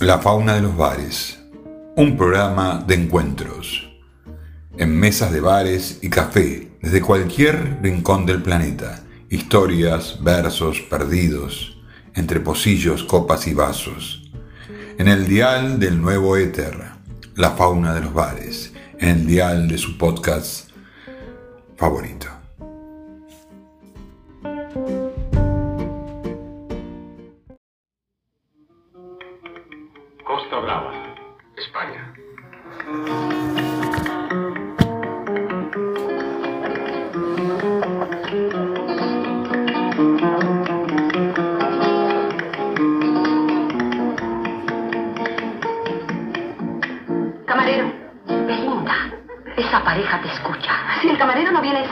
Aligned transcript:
La 0.00 0.18
fauna 0.18 0.54
de 0.54 0.62
los 0.62 0.78
bares. 0.78 1.38
Un 1.94 2.16
programa 2.16 2.82
de 2.86 2.94
encuentros. 2.94 3.86
En 4.78 4.98
mesas 4.98 5.30
de 5.30 5.42
bares 5.42 5.98
y 6.00 6.08
café, 6.08 6.72
desde 6.80 7.02
cualquier 7.02 7.80
rincón 7.82 8.24
del 8.24 8.42
planeta. 8.42 9.04
Historias, 9.28 10.16
versos 10.22 10.80
perdidos, 10.80 11.76
entre 12.14 12.40
pocillos, 12.40 13.04
copas 13.04 13.46
y 13.46 13.52
vasos. 13.52 14.32
En 14.96 15.06
el 15.06 15.26
dial 15.26 15.78
del 15.78 16.00
nuevo 16.00 16.38
éter. 16.38 16.78
La 17.34 17.50
fauna 17.50 17.92
de 17.92 18.00
los 18.00 18.14
bares. 18.14 18.72
En 18.98 19.10
el 19.10 19.26
dial 19.26 19.68
de 19.68 19.76
su 19.76 19.98
podcast 19.98 20.70
favorito. 21.76 22.39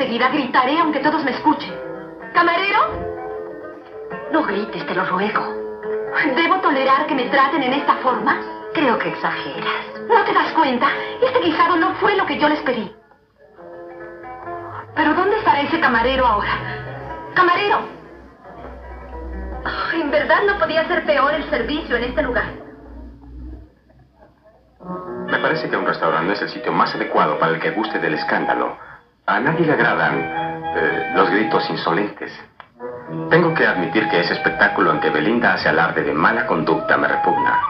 Enseguida, 0.08 0.28
gritaré 0.30 0.78
aunque 0.78 1.00
todos 1.00 1.22
me 1.22 1.32
escuchen. 1.32 1.74
¿Camarero? 2.32 2.78
No 4.32 4.42
grites, 4.42 4.86
te 4.86 4.94
lo 4.94 5.04
ruego. 5.04 5.42
¿Debo 6.34 6.56
tolerar 6.60 7.06
que 7.06 7.14
me 7.14 7.28
traten 7.28 7.62
en 7.62 7.74
esta 7.74 7.96
forma? 7.96 8.40
Creo 8.72 8.98
que 8.98 9.10
exageras. 9.10 9.84
¿No 10.08 10.24
te 10.24 10.32
das 10.32 10.50
cuenta? 10.52 10.88
Este 11.20 11.40
guisado 11.40 11.76
no 11.76 11.94
fue 11.96 12.16
lo 12.16 12.24
que 12.24 12.38
yo 12.38 12.48
les 12.48 12.60
pedí. 12.60 12.90
¿Pero 14.94 15.14
dónde 15.14 15.36
estará 15.36 15.60
ese 15.60 15.78
camarero 15.78 16.26
ahora? 16.26 16.52
¡Camarero! 17.34 17.80
Oh, 19.64 19.92
en 19.92 20.10
verdad 20.10 20.42
no 20.46 20.58
podía 20.58 20.88
ser 20.88 21.04
peor 21.04 21.34
el 21.34 21.50
servicio 21.50 21.96
en 21.96 22.04
este 22.04 22.22
lugar. 22.22 22.46
Me 25.26 25.38
parece 25.38 25.68
que 25.68 25.76
un 25.76 25.86
restaurante 25.86 26.32
es 26.32 26.42
el 26.42 26.48
sitio 26.48 26.72
más 26.72 26.94
adecuado 26.94 27.38
para 27.38 27.52
el 27.52 27.60
que 27.60 27.72
guste 27.72 27.98
del 27.98 28.14
escándalo. 28.14 28.87
A 29.28 29.40
nadie 29.40 29.66
le 29.66 29.74
agradan 29.74 30.14
eh, 30.74 31.12
los 31.14 31.28
gritos 31.28 31.68
insolentes. 31.68 32.32
Tengo 33.28 33.52
que 33.52 33.66
admitir 33.66 34.08
que 34.08 34.20
ese 34.20 34.32
espectáculo 34.32 34.90
en 34.90 35.00
que 35.00 35.10
Belinda 35.10 35.52
hace 35.52 35.68
alarde 35.68 36.02
de 36.02 36.14
mala 36.14 36.46
conducta 36.46 36.96
me 36.96 37.08
repugna. 37.08 37.60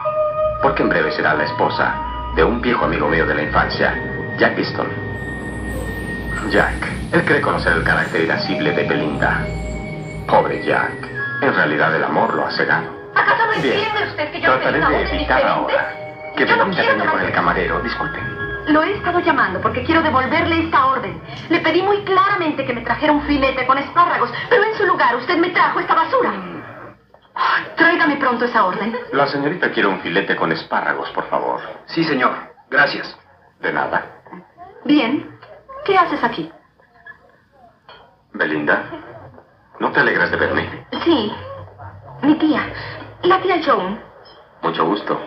Porque 0.61 0.83
en 0.83 0.89
breve 0.89 1.11
será 1.11 1.33
la 1.33 1.43
esposa 1.43 1.93
de 2.37 2.45
un 2.45 2.61
viejo 2.61 2.85
amigo 2.85 3.09
mío 3.09 3.25
de 3.25 3.35
la 3.35 3.43
infancia, 3.43 3.93
Jack 4.37 4.57
Easton. 4.57 4.87
Jack, 6.49 7.11
él 7.11 7.25
cree 7.25 7.41
conocer 7.41 7.73
el 7.73 7.83
carácter 7.83 8.21
irascible 8.21 8.71
de 8.71 8.87
Belinda. 8.87 9.45
Pobre 10.29 10.63
Jack. 10.63 10.93
En 11.41 11.53
realidad 11.53 11.93
el 11.93 12.05
amor 12.05 12.35
lo 12.35 12.45
ha 12.45 12.51
cegado. 12.51 12.87
¿Acaso 13.13 13.45
no 13.45 13.53
entiende 13.53 14.07
usted 14.07 14.31
que 14.31 14.39
yo 14.39 14.57
trataré 14.59 14.79
de 14.79 15.13
evitar 15.13 15.45
ahora 15.45 15.93
que 16.37 16.45
no 16.45 16.57
Belinda 16.57 16.83
venga 16.83 17.11
con 17.11 17.19
el 17.19 17.31
camarero. 17.33 17.81
Disculpen. 17.81 18.38
Lo 18.69 18.83
he 18.83 18.93
estado 18.93 19.19
llamando 19.19 19.59
porque 19.61 19.83
quiero 19.83 20.01
devolverle 20.03 20.65
esta 20.65 20.85
orden. 20.85 21.19
Le 21.49 21.59
pedí 21.59 21.81
muy 21.81 22.03
claramente 22.03 22.65
que 22.65 22.73
me 22.73 22.81
trajera 22.81 23.11
un 23.11 23.23
filete 23.23 23.65
con 23.65 23.77
espárragos, 23.79 24.31
pero 24.47 24.63
en 24.63 24.75
su 24.75 24.85
lugar 24.85 25.15
usted 25.15 25.37
me 25.37 25.49
trajo 25.49 25.79
esta 25.79 25.95
basura. 25.95 26.31
Tráigame 27.75 28.17
pronto 28.17 28.45
esa 28.45 28.65
orden. 28.65 28.95
La 29.11 29.25
señorita 29.27 29.71
quiere 29.71 29.89
un 29.89 29.99
filete 30.01 30.35
con 30.35 30.51
espárragos, 30.51 31.09
por 31.11 31.27
favor. 31.29 31.59
Sí, 31.87 32.03
señor. 32.03 32.31
Gracias. 32.69 33.17
De 33.59 33.73
nada. 33.73 34.05
Bien. 34.85 35.39
¿Qué 35.85 35.97
haces 35.97 36.23
aquí? 36.23 36.51
Belinda, 38.33 38.83
¿no 39.79 39.91
te 39.91 39.99
alegras 39.99 40.29
de 40.29 40.37
verme? 40.37 40.85
Sí. 41.03 41.33
Mi 42.21 42.35
tía. 42.35 42.71
La 43.23 43.41
tía 43.41 43.59
Joan. 43.65 43.99
Mucho 44.61 44.85
gusto. 44.85 45.19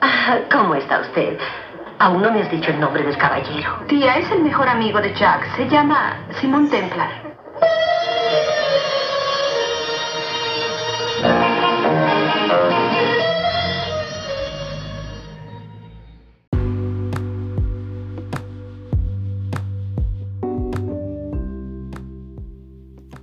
Ah, 0.00 0.38
¿Cómo 0.50 0.74
está 0.74 1.00
usted? 1.00 1.38
Aún 2.00 2.22
no 2.22 2.32
me 2.32 2.40
has 2.40 2.50
dicho 2.50 2.70
el 2.70 2.80
nombre 2.80 3.02
del 3.02 3.18
caballero. 3.18 3.84
Tía 3.86 4.16
es 4.16 4.30
el 4.30 4.42
mejor 4.42 4.66
amigo 4.66 5.02
de 5.02 5.12
Jack. 5.14 5.54
Se 5.54 5.68
llama 5.68 6.16
Simón 6.40 6.70
Templar. 6.70 7.10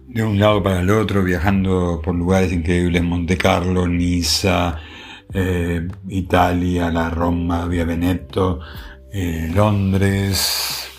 de 0.07 0.23
un 0.23 0.39
lado 0.39 0.63
para 0.63 0.79
el 0.79 0.89
otro, 0.89 1.23
viajando 1.23 2.01
por 2.03 2.15
lugares 2.15 2.51
increíbles, 2.51 3.03
Monte 3.03 3.37
Carlo, 3.37 3.87
Niza, 3.87 4.79
eh, 5.39 5.87
Italia, 6.07 6.89
la 6.89 7.11
Roma, 7.11 7.67
Via 7.67 7.85
Veneto, 7.85 8.59
eh, 9.11 9.51
Londres, 9.53 10.89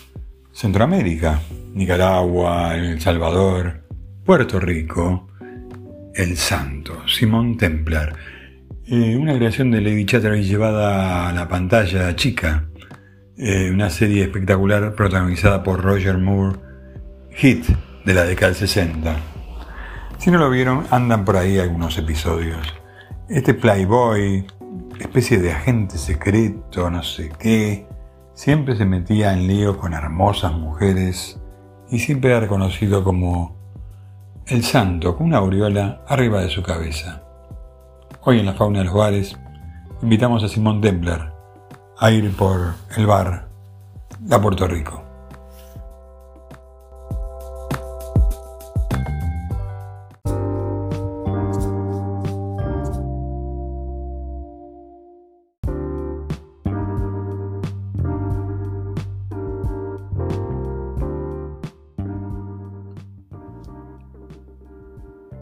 Centroamérica, 0.52 1.40
Nicaragua, 1.74 2.76
El 2.76 3.00
Salvador, 3.00 3.82
Puerto 4.24 4.60
Rico, 4.60 5.28
El 6.14 6.36
Santo, 6.36 7.02
Simón 7.08 7.56
Templar. 7.56 8.14
Eh, 8.86 9.16
una 9.16 9.34
creación 9.34 9.72
de 9.72 9.80
Lady 9.80 10.06
Chatterley 10.06 10.44
llevada 10.44 11.28
a 11.28 11.32
la 11.32 11.48
pantalla 11.48 12.14
chica. 12.14 12.64
Una 13.70 13.88
serie 13.88 14.24
espectacular 14.24 14.96
protagonizada 14.96 15.62
por 15.62 15.80
Roger 15.80 16.18
Moore, 16.18 16.58
hit 17.30 17.64
de 18.04 18.14
la 18.14 18.24
década 18.24 18.48
del 18.48 18.58
60. 18.58 19.16
Si 20.18 20.32
no 20.32 20.38
lo 20.38 20.50
vieron, 20.50 20.86
andan 20.90 21.24
por 21.24 21.36
ahí 21.36 21.60
algunos 21.60 21.96
episodios. 21.98 22.66
Este 23.28 23.52
Playboy, 23.52 24.46
especie 24.98 25.38
de 25.38 25.52
agente 25.52 25.98
secreto, 25.98 26.88
no 26.88 27.02
sé 27.02 27.30
qué, 27.38 27.86
siempre 28.32 28.74
se 28.74 28.86
metía 28.86 29.34
en 29.34 29.46
lío 29.46 29.76
con 29.76 29.92
hermosas 29.92 30.54
mujeres 30.54 31.38
y 31.90 31.98
siempre 31.98 32.30
era 32.30 32.40
reconocido 32.40 33.04
como 33.04 33.54
el 34.46 34.64
santo 34.64 35.14
con 35.14 35.26
una 35.26 35.38
aureola 35.38 36.00
arriba 36.08 36.40
de 36.40 36.48
su 36.48 36.62
cabeza. 36.62 37.22
Hoy 38.22 38.40
en 38.40 38.46
la 38.46 38.54
fauna 38.54 38.78
de 38.78 38.86
los 38.86 38.94
bares 38.94 39.38
invitamos 40.00 40.42
a 40.42 40.48
Simón 40.48 40.80
Templar 40.80 41.34
a 41.98 42.10
ir 42.10 42.34
por 42.34 42.76
el 42.96 43.06
bar 43.06 43.46
La 44.26 44.40
Puerto 44.40 44.66
Rico. 44.66 45.07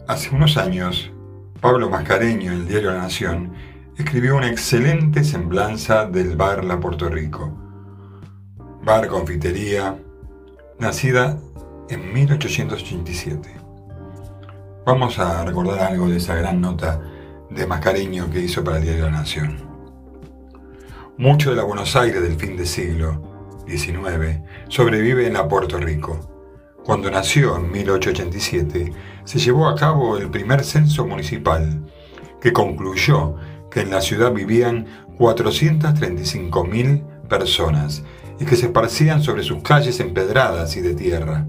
Hace 0.07 0.33
unos 0.33 0.55
años, 0.55 1.11
Pablo 1.59 1.89
Mascareño, 1.89 2.53
en 2.53 2.59
el 2.59 2.67
diario 2.69 2.91
La 2.91 2.99
Nación, 2.99 3.51
escribió 3.97 4.37
una 4.37 4.47
excelente 4.47 5.25
semblanza 5.25 6.05
del 6.05 6.37
bar 6.37 6.63
La 6.63 6.79
Puerto 6.79 7.09
Rico. 7.09 7.51
Bar 8.83 9.09
confitería, 9.09 9.97
nacida 10.79 11.37
en 11.89 12.13
1887. 12.13 13.49
Vamos 14.85 15.19
a 15.19 15.43
recordar 15.43 15.91
algo 15.91 16.07
de 16.07 16.17
esa 16.17 16.35
gran 16.35 16.61
nota 16.61 17.01
de 17.49 17.67
Mascareño 17.67 18.29
que 18.31 18.39
hizo 18.39 18.63
para 18.63 18.77
el 18.77 18.83
diario 18.83 19.05
La 19.05 19.11
Nación. 19.11 19.57
Mucho 21.17 21.49
de 21.49 21.57
la 21.57 21.63
Buenos 21.63 21.97
Aires 21.97 22.21
del 22.21 22.37
fin 22.37 22.55
de 22.55 22.65
siglo 22.65 23.21
XIX 23.67 24.39
sobrevive 24.69 25.27
en 25.27 25.33
la 25.33 25.49
Puerto 25.49 25.77
Rico. 25.77 26.36
Cuando 26.87 27.11
nació 27.11 27.57
en 27.57 27.69
1887, 27.69 28.93
se 29.25 29.39
llevó 29.39 29.67
a 29.67 29.75
cabo 29.75 30.15
el 30.15 30.29
primer 30.29 30.63
censo 30.63 31.05
municipal, 31.05 31.81
que 32.39 32.53
concluyó 32.53 33.35
que 33.69 33.81
en 33.81 33.89
la 33.89 33.99
ciudad 33.99 34.31
vivían 34.31 34.85
435.000 35.17 37.27
personas 37.27 38.03
y 38.39 38.45
que 38.45 38.55
se 38.55 38.67
esparcían 38.67 39.21
sobre 39.21 39.43
sus 39.43 39.61
calles 39.63 39.99
empedradas 39.99 40.77
y 40.77 40.81
de 40.81 40.95
tierra. 40.95 41.45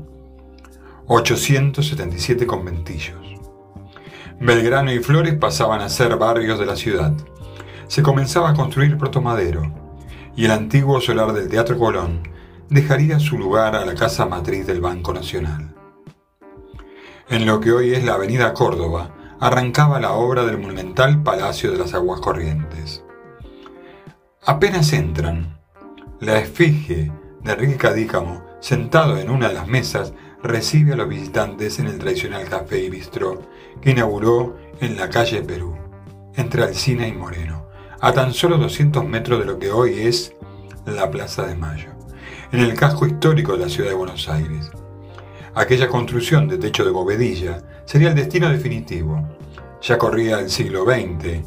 877 1.06 2.44
conventillos. 2.44 3.24
Belgrano 4.40 4.92
y 4.92 4.98
Flores 4.98 5.34
pasaban 5.34 5.82
a 5.82 5.88
ser 5.88 6.16
barrios 6.16 6.58
de 6.58 6.66
la 6.66 6.74
ciudad. 6.74 7.12
Se 7.86 8.02
comenzaba 8.02 8.50
a 8.50 8.54
construir 8.54 8.98
Puerto 8.98 9.20
Madero 9.20 9.72
y 10.34 10.46
el 10.46 10.50
antiguo 10.50 11.00
solar 11.00 11.32
del 11.32 11.48
Teatro 11.48 11.78
Colón 11.78 12.22
dejaría 12.68 13.18
su 13.18 13.38
lugar 13.38 13.74
a 13.74 13.84
la 13.84 13.94
casa 13.94 14.26
matriz 14.26 14.66
del 14.66 14.80
Banco 14.80 15.12
Nacional. 15.12 15.74
En 17.28 17.46
lo 17.46 17.60
que 17.60 17.72
hoy 17.72 17.92
es 17.94 18.04
la 18.04 18.14
Avenida 18.14 18.54
Córdoba, 18.54 19.14
arrancaba 19.40 20.00
la 20.00 20.12
obra 20.12 20.44
del 20.44 20.58
monumental 20.58 21.22
Palacio 21.22 21.70
de 21.70 21.78
las 21.78 21.94
Aguas 21.94 22.20
Corrientes. 22.20 23.04
Apenas 24.44 24.92
entran, 24.92 25.60
la 26.20 26.38
esfinge 26.38 27.12
de 27.42 27.52
Enrique 27.52 27.76
Cadícamo, 27.76 28.44
sentado 28.60 29.18
en 29.18 29.30
una 29.30 29.48
de 29.48 29.54
las 29.54 29.68
mesas, 29.68 30.12
recibe 30.42 30.92
a 30.92 30.96
los 30.96 31.08
visitantes 31.08 31.78
en 31.78 31.86
el 31.86 31.98
tradicional 31.98 32.48
café 32.48 32.82
y 32.82 32.90
bistró 32.90 33.42
que 33.80 33.90
inauguró 33.90 34.56
en 34.80 34.96
la 34.96 35.08
calle 35.08 35.42
Perú, 35.42 35.76
entre 36.34 36.62
Alcina 36.62 37.06
y 37.06 37.12
Moreno, 37.12 37.66
a 38.00 38.12
tan 38.12 38.32
solo 38.32 38.58
200 38.58 39.04
metros 39.04 39.40
de 39.40 39.44
lo 39.46 39.58
que 39.58 39.70
hoy 39.70 40.00
es 40.00 40.34
la 40.86 41.10
Plaza 41.10 41.46
de 41.46 41.54
Mayo, 41.54 41.90
en 42.52 42.60
el 42.60 42.74
casco 42.74 43.06
histórico 43.06 43.52
de 43.52 43.58
la 43.58 43.68
ciudad 43.68 43.90
de 43.90 43.96
Buenos 43.96 44.28
Aires. 44.28 44.70
Aquella 45.54 45.88
construcción 45.88 46.48
de 46.48 46.58
techo 46.58 46.84
de 46.84 46.90
bovedilla 46.90 47.62
sería 47.84 48.08
el 48.08 48.14
destino 48.14 48.48
definitivo. 48.48 49.28
Ya 49.82 49.98
corría 49.98 50.40
el 50.40 50.50
siglo 50.50 50.84
XX, 50.84 51.42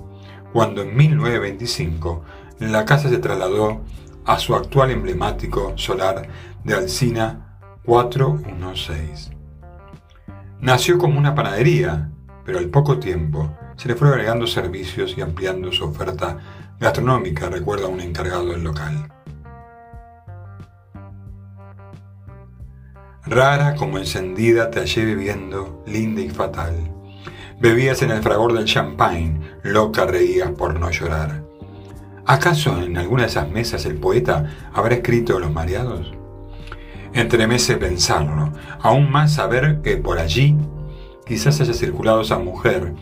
cuando 0.53 0.81
en 0.81 0.95
1925 0.95 2.23
la 2.59 2.85
casa 2.85 3.09
se 3.09 3.17
trasladó 3.17 3.81
a 4.25 4.37
su 4.37 4.55
actual 4.55 4.91
emblemático 4.91 5.73
solar 5.75 6.27
de 6.63 6.73
Alcina 6.75 7.57
416. 7.85 9.31
Nació 10.59 10.99
como 10.99 11.17
una 11.17 11.33
panadería, 11.33 12.11
pero 12.45 12.59
al 12.59 12.69
poco 12.69 12.99
tiempo 12.99 13.57
se 13.75 13.87
le 13.87 13.95
fue 13.95 14.09
agregando 14.09 14.45
servicios 14.45 15.17
y 15.17 15.21
ampliando 15.21 15.71
su 15.71 15.85
oferta 15.85 16.37
gastronómica, 16.79 17.49
recuerda 17.49 17.87
un 17.87 17.99
encargado 18.01 18.45
del 18.49 18.63
local. 18.63 19.20
Rara 23.25 23.75
como 23.75 23.99
encendida 23.99 24.71
te 24.71 24.79
hallé 24.79 25.05
bebiendo, 25.05 25.83
linda 25.85 26.21
y 26.21 26.29
fatal. 26.29 26.73
Bebías 27.59 28.01
en 28.01 28.09
el 28.09 28.23
fragor 28.23 28.53
del 28.53 28.65
champagne, 28.65 29.39
loca 29.61 30.07
reías 30.07 30.49
por 30.51 30.79
no 30.79 30.89
llorar. 30.89 31.43
¿Acaso 32.25 32.81
en 32.81 32.97
alguna 32.97 33.23
de 33.23 33.29
esas 33.29 33.47
mesas 33.47 33.85
el 33.85 33.95
poeta 33.95 34.71
habrá 34.73 34.95
escrito 34.95 35.39
Los 35.39 35.51
mareados? 35.51 36.11
Entremece 37.13 37.77
pensarlo, 37.77 38.53
aún 38.79 39.11
más 39.11 39.33
saber 39.33 39.81
que 39.81 39.97
por 39.97 40.17
allí 40.17 40.57
quizás 41.25 41.61
haya 41.61 41.73
circulado 41.73 42.21
esa 42.21 42.39
mujer 42.39 42.95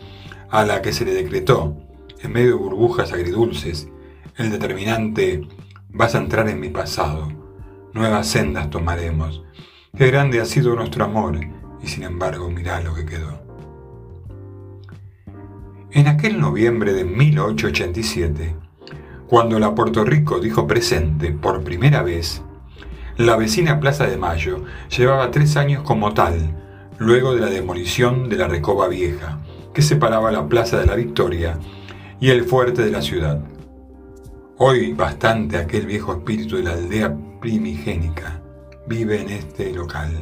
a 0.50 0.66
la 0.66 0.82
que 0.82 0.92
se 0.92 1.06
le 1.06 1.14
decretó, 1.14 1.76
en 2.20 2.32
medio 2.32 2.48
de 2.48 2.54
burbujas 2.54 3.14
agridulces, 3.14 3.88
el 4.36 4.50
determinante 4.50 5.48
vas 5.88 6.14
a 6.14 6.18
entrar 6.18 6.46
en 6.50 6.60
mi 6.60 6.68
pasado, 6.68 7.28
nuevas 7.94 8.26
sendas 8.26 8.68
tomaremos. 8.68 9.42
Qué 9.96 10.06
grande 10.06 10.40
ha 10.40 10.44
sido 10.44 10.74
nuestro 10.76 11.04
amor, 11.04 11.38
y 11.82 11.88
sin 11.88 12.04
embargo 12.04 12.48
mirá 12.48 12.80
lo 12.80 12.94
que 12.94 13.04
quedó. 13.04 13.40
En 15.90 16.06
aquel 16.06 16.40
noviembre 16.40 16.92
de 16.92 17.04
1887, 17.04 18.54
cuando 19.26 19.58
la 19.58 19.74
Puerto 19.74 20.04
Rico 20.04 20.38
dijo 20.38 20.66
presente 20.66 21.32
por 21.32 21.64
primera 21.64 22.02
vez, 22.02 22.42
la 23.16 23.36
vecina 23.36 23.80
Plaza 23.80 24.06
de 24.06 24.16
Mayo 24.16 24.64
llevaba 24.96 25.32
tres 25.32 25.56
años 25.56 25.82
como 25.82 26.14
tal, 26.14 26.56
luego 26.98 27.34
de 27.34 27.40
la 27.40 27.50
demolición 27.50 28.28
de 28.28 28.36
la 28.36 28.46
Recoba 28.46 28.88
Vieja, 28.88 29.40
que 29.74 29.82
separaba 29.82 30.30
la 30.30 30.48
Plaza 30.48 30.78
de 30.78 30.86
la 30.86 30.94
Victoria 30.94 31.58
y 32.20 32.30
el 32.30 32.44
fuerte 32.44 32.82
de 32.82 32.90
la 32.92 33.02
ciudad. 33.02 33.42
Hoy 34.56 34.92
bastante 34.92 35.56
aquel 35.56 35.86
viejo 35.86 36.12
espíritu 36.12 36.56
de 36.56 36.62
la 36.62 36.72
aldea 36.72 37.14
primigénica 37.40 38.39
vive 38.86 39.20
en 39.20 39.30
este 39.30 39.72
local, 39.72 40.12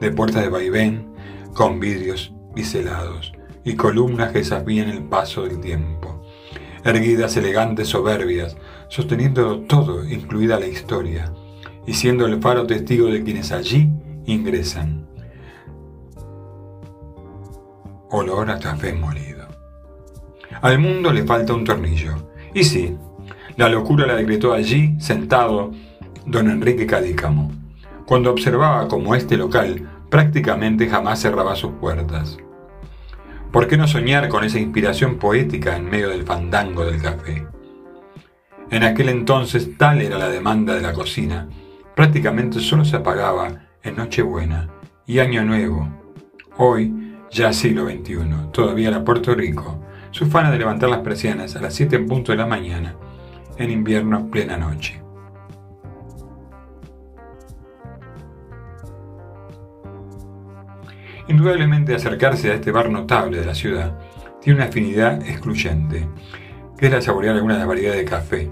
de 0.00 0.10
puertas 0.10 0.42
de 0.42 0.48
vaivén, 0.48 1.14
con 1.54 1.80
vidrios 1.80 2.32
biselados 2.54 3.32
y 3.64 3.74
columnas 3.74 4.32
que 4.32 4.38
desafían 4.38 4.88
el 4.88 5.02
paso 5.04 5.42
del 5.42 5.60
tiempo 5.60 6.14
erguidas 6.84 7.36
elegantes 7.36 7.88
soberbias, 7.88 8.56
sosteniendo 8.88 9.60
todo, 9.60 10.04
incluida 10.04 10.60
la 10.60 10.66
historia, 10.66 11.32
y 11.86 11.94
siendo 11.94 12.26
el 12.26 12.40
faro 12.40 12.66
testigo 12.66 13.06
de 13.08 13.22
quienes 13.24 13.52
allí 13.52 13.90
ingresan. 14.26 15.06
Olor 18.10 18.50
a 18.50 18.58
café 18.58 18.92
molido. 18.92 19.48
Al 20.60 20.78
mundo 20.78 21.12
le 21.12 21.24
falta 21.24 21.54
un 21.54 21.64
tornillo. 21.64 22.30
Y 22.54 22.62
sí, 22.64 22.96
la 23.56 23.68
locura 23.68 24.06
la 24.06 24.14
decretó 24.14 24.52
allí, 24.52 24.94
sentado, 25.00 25.72
don 26.26 26.48
Enrique 26.48 26.86
Cadícamo, 26.86 27.50
cuando 28.06 28.30
observaba 28.30 28.88
como 28.88 29.14
este 29.14 29.36
local 29.36 29.88
prácticamente 30.10 30.88
jamás 30.88 31.20
cerraba 31.20 31.56
sus 31.56 31.72
puertas. 31.72 32.38
¿Por 33.50 33.68
qué 33.68 33.76
no 33.76 33.86
soñar 33.86 34.28
con 34.28 34.44
esa 34.44 34.58
inspiración 34.58 35.16
poética 35.16 35.76
en 35.76 35.88
medio 35.88 36.08
del 36.08 36.24
fandango 36.24 36.84
del 36.84 37.00
café? 37.00 37.46
En 38.70 38.82
aquel 38.82 39.08
entonces 39.08 39.76
tal 39.78 40.00
era 40.00 40.18
la 40.18 40.28
demanda 40.28 40.74
de 40.74 40.82
la 40.82 40.92
cocina, 40.92 41.48
prácticamente 41.94 42.60
solo 42.60 42.84
se 42.84 42.96
apagaba 42.96 43.68
en 43.82 43.96
Nochebuena 43.96 44.68
y 45.06 45.20
Año 45.20 45.44
Nuevo. 45.44 45.88
Hoy, 46.56 47.16
ya 47.30 47.52
siglo 47.52 47.84
XXI, 47.84 48.50
todavía 48.52 48.90
la 48.90 49.04
Puerto 49.04 49.34
Rico, 49.34 49.84
su 50.10 50.26
fana 50.26 50.50
de 50.50 50.58
levantar 50.58 50.90
las 50.90 51.00
persianas 51.00 51.56
a 51.56 51.60
las 51.60 51.74
7 51.74 51.96
en 51.96 52.06
punto 52.06 52.32
de 52.32 52.38
la 52.38 52.46
mañana, 52.46 52.96
en 53.58 53.70
invierno 53.70 54.30
plena 54.30 54.56
noche. 54.56 55.03
Indudablemente 61.28 61.94
acercarse 61.94 62.50
a 62.50 62.54
este 62.54 62.70
bar 62.70 62.90
notable 62.90 63.40
de 63.40 63.46
la 63.46 63.54
ciudad 63.54 63.98
tiene 64.42 64.58
una 64.58 64.68
afinidad 64.68 65.22
excluyente, 65.26 66.06
que 66.78 66.86
es 66.86 66.92
la 66.92 67.00
saborear 67.00 67.34
alguna 67.34 67.54
de 67.54 67.60
las 67.60 67.68
variedades 67.68 68.00
de 68.00 68.04
café, 68.04 68.50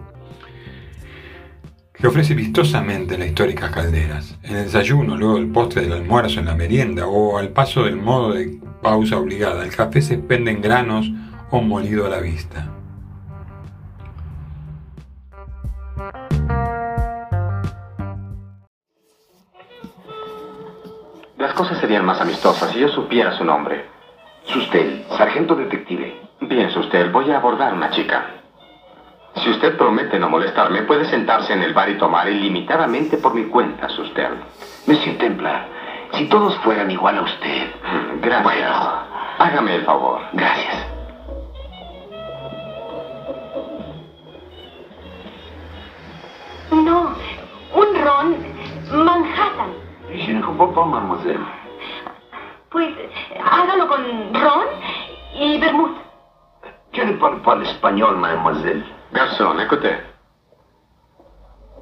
que 1.92 2.06
ofrece 2.06 2.34
vistosamente 2.34 3.14
en 3.14 3.20
las 3.20 3.28
históricas 3.28 3.70
calderas, 3.70 4.38
en 4.42 4.56
el 4.56 4.64
desayuno, 4.64 5.16
luego 5.16 5.34
del 5.36 5.48
postre 5.48 5.82
del 5.82 5.92
almuerzo, 5.92 6.40
en 6.40 6.46
la 6.46 6.54
merienda 6.54 7.06
o 7.06 7.36
al 7.36 7.50
paso 7.50 7.84
del 7.84 7.96
modo 7.96 8.32
de 8.32 8.58
pausa 8.80 9.18
obligada. 9.18 9.64
El 9.64 9.76
café 9.76 10.00
se 10.00 10.14
expende 10.14 10.50
en 10.50 10.62
granos 10.62 11.10
o 11.50 11.60
molido 11.60 12.06
a 12.06 12.08
la 12.08 12.20
vista. 12.20 12.70
Las 21.42 21.54
cosas 21.54 21.78
serían 21.78 22.04
más 22.04 22.20
amistosas 22.20 22.70
si 22.70 22.78
yo 22.78 22.86
supiera 22.86 23.36
su 23.36 23.44
nombre. 23.44 23.84
Sustel, 24.44 25.04
sargento 25.18 25.56
detective. 25.56 26.14
Bien, 26.40 26.70
Sustel, 26.70 27.10
voy 27.10 27.32
a 27.32 27.38
abordar 27.38 27.74
una 27.74 27.90
chica. 27.90 28.26
Si 29.34 29.50
usted 29.50 29.76
promete 29.76 30.20
no 30.20 30.28
molestarme, 30.28 30.82
puede 30.82 31.04
sentarse 31.04 31.52
en 31.52 31.64
el 31.64 31.74
bar 31.74 31.88
y 31.88 31.98
tomar 31.98 32.28
ilimitadamente 32.28 33.16
por 33.16 33.34
mi 33.34 33.46
cuenta, 33.46 33.88
Sustel. 33.88 34.34
Monsieur 34.86 35.18
Templar, 35.18 35.66
si 36.12 36.28
todos 36.28 36.56
fueran 36.58 36.88
igual 36.92 37.18
a 37.18 37.22
usted. 37.22 37.74
Mm, 37.82 38.20
gracias. 38.20 38.44
Bueno. 38.44 39.02
Hágame 39.38 39.74
el 39.74 39.84
favor. 39.84 40.20
Gracias. 40.34 41.01
Pas, 50.70 50.86
mademoiselle. 50.86 51.40
Pues 52.70 52.94
hágalo 53.44 53.88
con 53.88 54.32
ron 54.32 54.66
y 55.34 55.58
vermouth. 55.58 55.96
Je 56.92 57.04
ne 57.04 57.12
parle 57.14 57.42
pas 57.42 57.56
l'espagnol, 57.56 58.16
mademoiselle. 58.16 58.84
Garçon, 59.12 59.58
écoutez. 59.58 59.96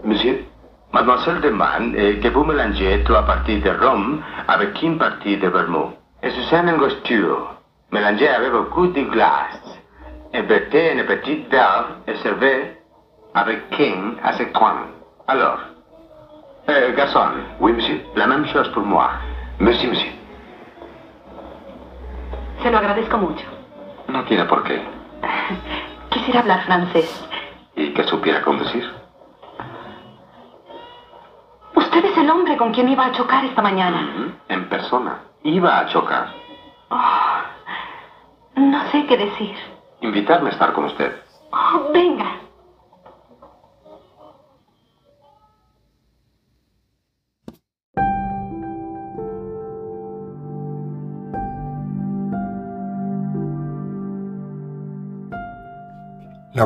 Monsieur, 0.03 0.47
Mademoiselle 0.93 1.41
demande 1.43 1.95
eh, 1.95 2.19
que 2.21 2.29
vous 2.29 2.43
mélangez 2.43 3.05
trois 3.05 3.23
parties 3.23 3.61
de 3.61 3.71
rhum 3.71 4.23
avec 4.49 4.83
une 4.83 4.97
partie 4.97 5.37
de 5.37 5.49
vermouth. 5.49 5.93
Et 6.23 6.31
une 6.31 6.71
angosture. 6.71 7.55
Mélangez 7.93 8.29
avec 8.29 8.51
beaucoup 8.51 8.87
de 8.87 9.03
glace. 9.03 9.79
Et 10.33 10.41
vertez 10.43 10.95
une 10.95 11.05
petite 11.05 11.51
verre 11.51 11.99
et 12.07 12.15
servez 12.23 12.79
avec 13.35 13.71
king 13.71 14.17
à 14.25 14.33
ce 14.33 14.45
coin. 14.45 14.87
Alors, 15.29 15.59
euh, 16.71 16.95
garçon, 16.95 17.29
oui, 17.61 17.73
monsieur. 17.73 18.01
la 18.17 18.27
même 18.27 18.47
chose 18.47 18.69
pour 18.73 18.83
moi. 18.85 19.11
Merci, 19.59 19.87
monsieur. 19.87 20.13
Se 22.63 22.71
lo 22.71 22.79
agradezco 22.79 23.17
mucho. 23.19 23.47
No 24.09 24.25
tiene 24.25 24.45
por 24.45 24.63
qué. 24.65 24.81
Quisiera 26.11 26.41
hablar 26.41 26.65
francés. 26.65 27.27
¿Y 27.77 27.93
que 27.95 28.05
supiera 28.05 28.43
conducir? 28.43 28.85
Usted 31.75 32.05
es 32.05 32.17
el 32.19 32.29
hombre 32.31 32.57
con 32.57 32.73
quien 32.73 32.89
iba 32.89 33.07
a 33.07 33.13
chocar 33.13 33.45
esta 33.45 33.63
mañana. 33.63 34.35
En 34.49 34.69
persona. 34.69 35.21
Iba 35.43 35.79
a 35.79 35.87
chocar. 35.87 36.29
Oh, 36.91 37.41
no 38.57 38.91
sé 38.91 39.07
qué 39.07 39.17
decir. 39.17 39.57
Invitarme 40.01 40.51
a 40.51 40.53
estar 40.53 40.73
con 40.73 40.85
usted. 40.85 41.13
Oh, 41.53 41.91
venga. 41.93 42.40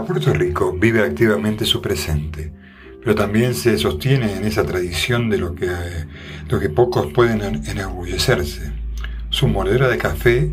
Puerto 0.02 0.32
Rico 0.32 0.72
vive 0.72 1.02
activamente 1.04 1.64
su 1.64 1.80
presente, 1.80 2.52
pero 3.00 3.14
también 3.14 3.54
se 3.54 3.78
sostiene 3.78 4.34
en 4.34 4.44
esa 4.44 4.64
tradición 4.64 5.30
de 5.30 5.38
lo 5.38 5.54
que, 5.54 5.70
lo 6.48 6.58
que 6.58 6.70
pocos 6.70 7.12
pueden 7.12 7.42
enorgullecerse. 7.66 8.72
Su 9.30 9.46
moledora 9.46 9.88
de 9.88 9.98
café 9.98 10.50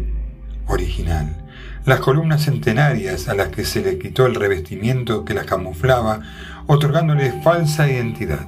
original, 0.68 1.46
las 1.86 2.00
columnas 2.02 2.44
centenarias 2.44 3.30
a 3.30 3.34
las 3.34 3.50
que 3.50 3.66
se 3.66 3.82
le 3.82 3.98
quitó 3.98 4.26
el 4.26 4.36
revestimiento 4.36 5.26
que 5.26 5.34
las 5.34 5.46
camuflaba, 5.46 6.22
otorgándole 6.68 7.42
falsa 7.42 7.90
identidad, 7.90 8.48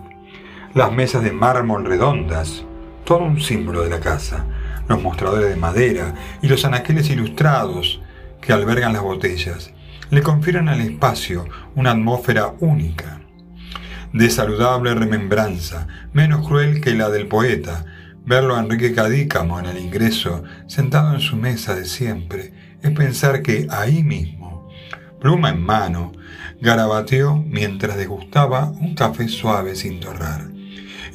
las 0.73 0.91
mesas 0.91 1.23
de 1.23 1.31
mármol 1.31 1.85
redondas, 1.85 2.63
todo 3.05 3.19
un 3.19 3.41
símbolo 3.41 3.83
de 3.83 3.89
la 3.89 3.99
casa, 3.99 4.45
los 4.87 5.01
mostradores 5.01 5.49
de 5.49 5.55
madera 5.55 6.13
y 6.41 6.47
los 6.47 6.65
anaqueles 6.65 7.09
ilustrados 7.09 8.01
que 8.41 8.53
albergan 8.53 8.93
las 8.93 9.01
botellas, 9.01 9.71
le 10.13 10.21
confieren 10.21 10.69
al 10.69 10.79
espacio 10.79 11.45
una 11.73 11.89
atmósfera 11.89 12.53
única, 12.59 13.21
de 14.13 14.29
saludable 14.29 14.93
remembranza, 14.93 15.87
menos 16.13 16.47
cruel 16.47 16.81
que 16.81 16.93
la 16.93 17.09
del 17.09 17.25
poeta, 17.25 17.83
verlo 18.23 18.55
a 18.55 18.59
Enrique 18.59 18.93
Cadícamo 18.93 19.59
en 19.59 19.65
el 19.65 19.79
ingreso, 19.79 20.43
sentado 20.67 21.15
en 21.15 21.19
su 21.19 21.35
mesa 21.35 21.73
de 21.73 21.85
siempre, 21.85 22.53
es 22.83 22.91
pensar 22.91 23.41
que 23.41 23.65
ahí 23.71 24.03
mismo, 24.03 24.69
pluma 25.19 25.49
en 25.49 25.63
mano, 25.63 26.11
garabateó 26.61 27.43
mientras 27.47 27.97
degustaba 27.97 28.69
un 28.69 28.93
café 28.93 29.27
suave 29.27 29.75
sin 29.75 29.99
torrar, 29.99 30.47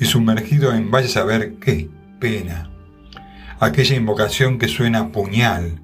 y 0.01 0.07
sumergido 0.07 0.75
en 0.75 0.91
vaya 0.91 1.07
a 1.07 1.11
saber 1.11 1.55
qué 1.61 1.89
pena, 2.19 2.69
aquella 3.61 3.95
invocación 3.95 4.59
que 4.59 4.67
suena 4.67 5.13
puñal, 5.13 5.83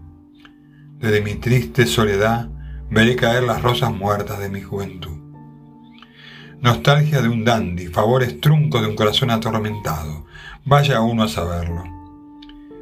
desde 0.99 1.21
mi 1.21 1.35
triste 1.35 1.87
soledad 1.87 2.49
veré 2.90 3.16
caer 3.16 3.42
las 3.42 3.62
rosas 3.62 3.92
muertas 3.92 4.38
de 4.38 4.48
mi 4.48 4.60
juventud. 4.60 5.18
Nostalgia 6.60 7.20
de 7.20 7.28
un 7.28 7.44
dandy, 7.44 7.88
favores 7.88 8.40
truncos 8.40 8.80
de 8.80 8.88
un 8.88 8.96
corazón 8.96 9.30
atormentado. 9.30 10.24
Vaya 10.64 11.00
uno 11.00 11.24
a 11.24 11.28
saberlo. 11.28 11.84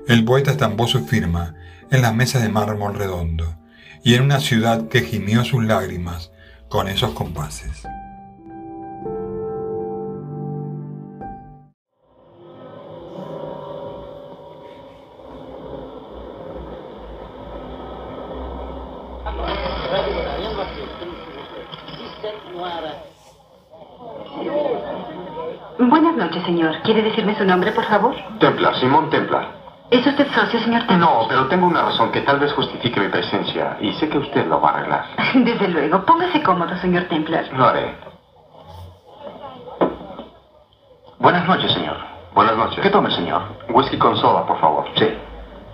El 0.06 0.24
poeta 0.24 0.52
estampó 0.52 0.86
su 0.86 1.04
firma 1.04 1.54
en 1.90 2.02
las 2.02 2.14
mesas 2.14 2.42
de 2.42 2.48
mármol 2.48 2.94
redondo 2.94 3.56
y 4.04 4.14
en 4.14 4.22
una 4.22 4.40
ciudad 4.40 4.88
que 4.88 5.02
gimió 5.02 5.44
sus 5.44 5.64
lágrimas 5.64 6.30
con 6.68 6.88
esos 6.88 7.10
compases. 7.10 7.86
Señor. 26.62 26.82
¿Quiere 26.82 27.02
decirme 27.02 27.34
su 27.36 27.44
nombre, 27.44 27.72
por 27.72 27.84
favor? 27.84 28.14
Templar, 28.38 28.74
Simón 28.76 29.10
Templar. 29.10 29.46
¿Es 29.90 30.06
usted 30.06 30.26
socio, 30.32 30.60
señor 30.60 30.82
Templar? 30.86 30.98
No, 31.00 31.26
pero 31.28 31.46
tengo 31.48 31.66
una 31.66 31.82
razón 31.82 32.10
que 32.12 32.20
tal 32.22 32.38
vez 32.38 32.52
justifique 32.52 32.98
mi 33.00 33.08
presencia 33.08 33.76
y 33.80 33.92
sé 33.94 34.08
que 34.08 34.18
usted 34.18 34.46
lo 34.46 34.60
va 34.60 34.70
a 34.70 34.74
arreglar. 34.78 35.04
Desde 35.34 35.68
luego. 35.68 36.04
Póngase 36.04 36.42
cómodo, 36.42 36.76
señor 36.76 37.04
Templar. 37.04 37.44
Lo 37.52 37.64
haré. 37.66 37.94
Buenas 41.18 41.46
noches, 41.46 41.72
señor. 41.72 41.96
Buenas 42.34 42.56
noches. 42.56 42.80
¿Qué 42.80 42.90
tome, 42.90 43.10
señor? 43.10 43.42
Whisky 43.68 43.98
con 43.98 44.16
soda, 44.16 44.46
por 44.46 44.58
favor. 44.60 44.86
Sí. 44.96 45.08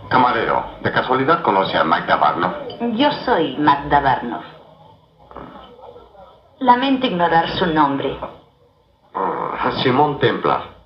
Camarero, 0.08 0.64
¿de 0.82 0.90
casualidad 0.90 1.42
conoce 1.42 1.76
a 1.76 1.84
Magda 1.84 2.16
Barnoff? 2.16 2.54
Yo 2.94 3.12
soy 3.24 3.56
Magda 3.58 4.00
Barnoff. 4.00 4.44
Lamento 6.60 7.06
ignorar 7.06 7.48
su 7.50 7.66
nombre. 7.66 8.18
Ah, 9.14 9.70
Simón 9.82 10.18
Templar. 10.18 10.77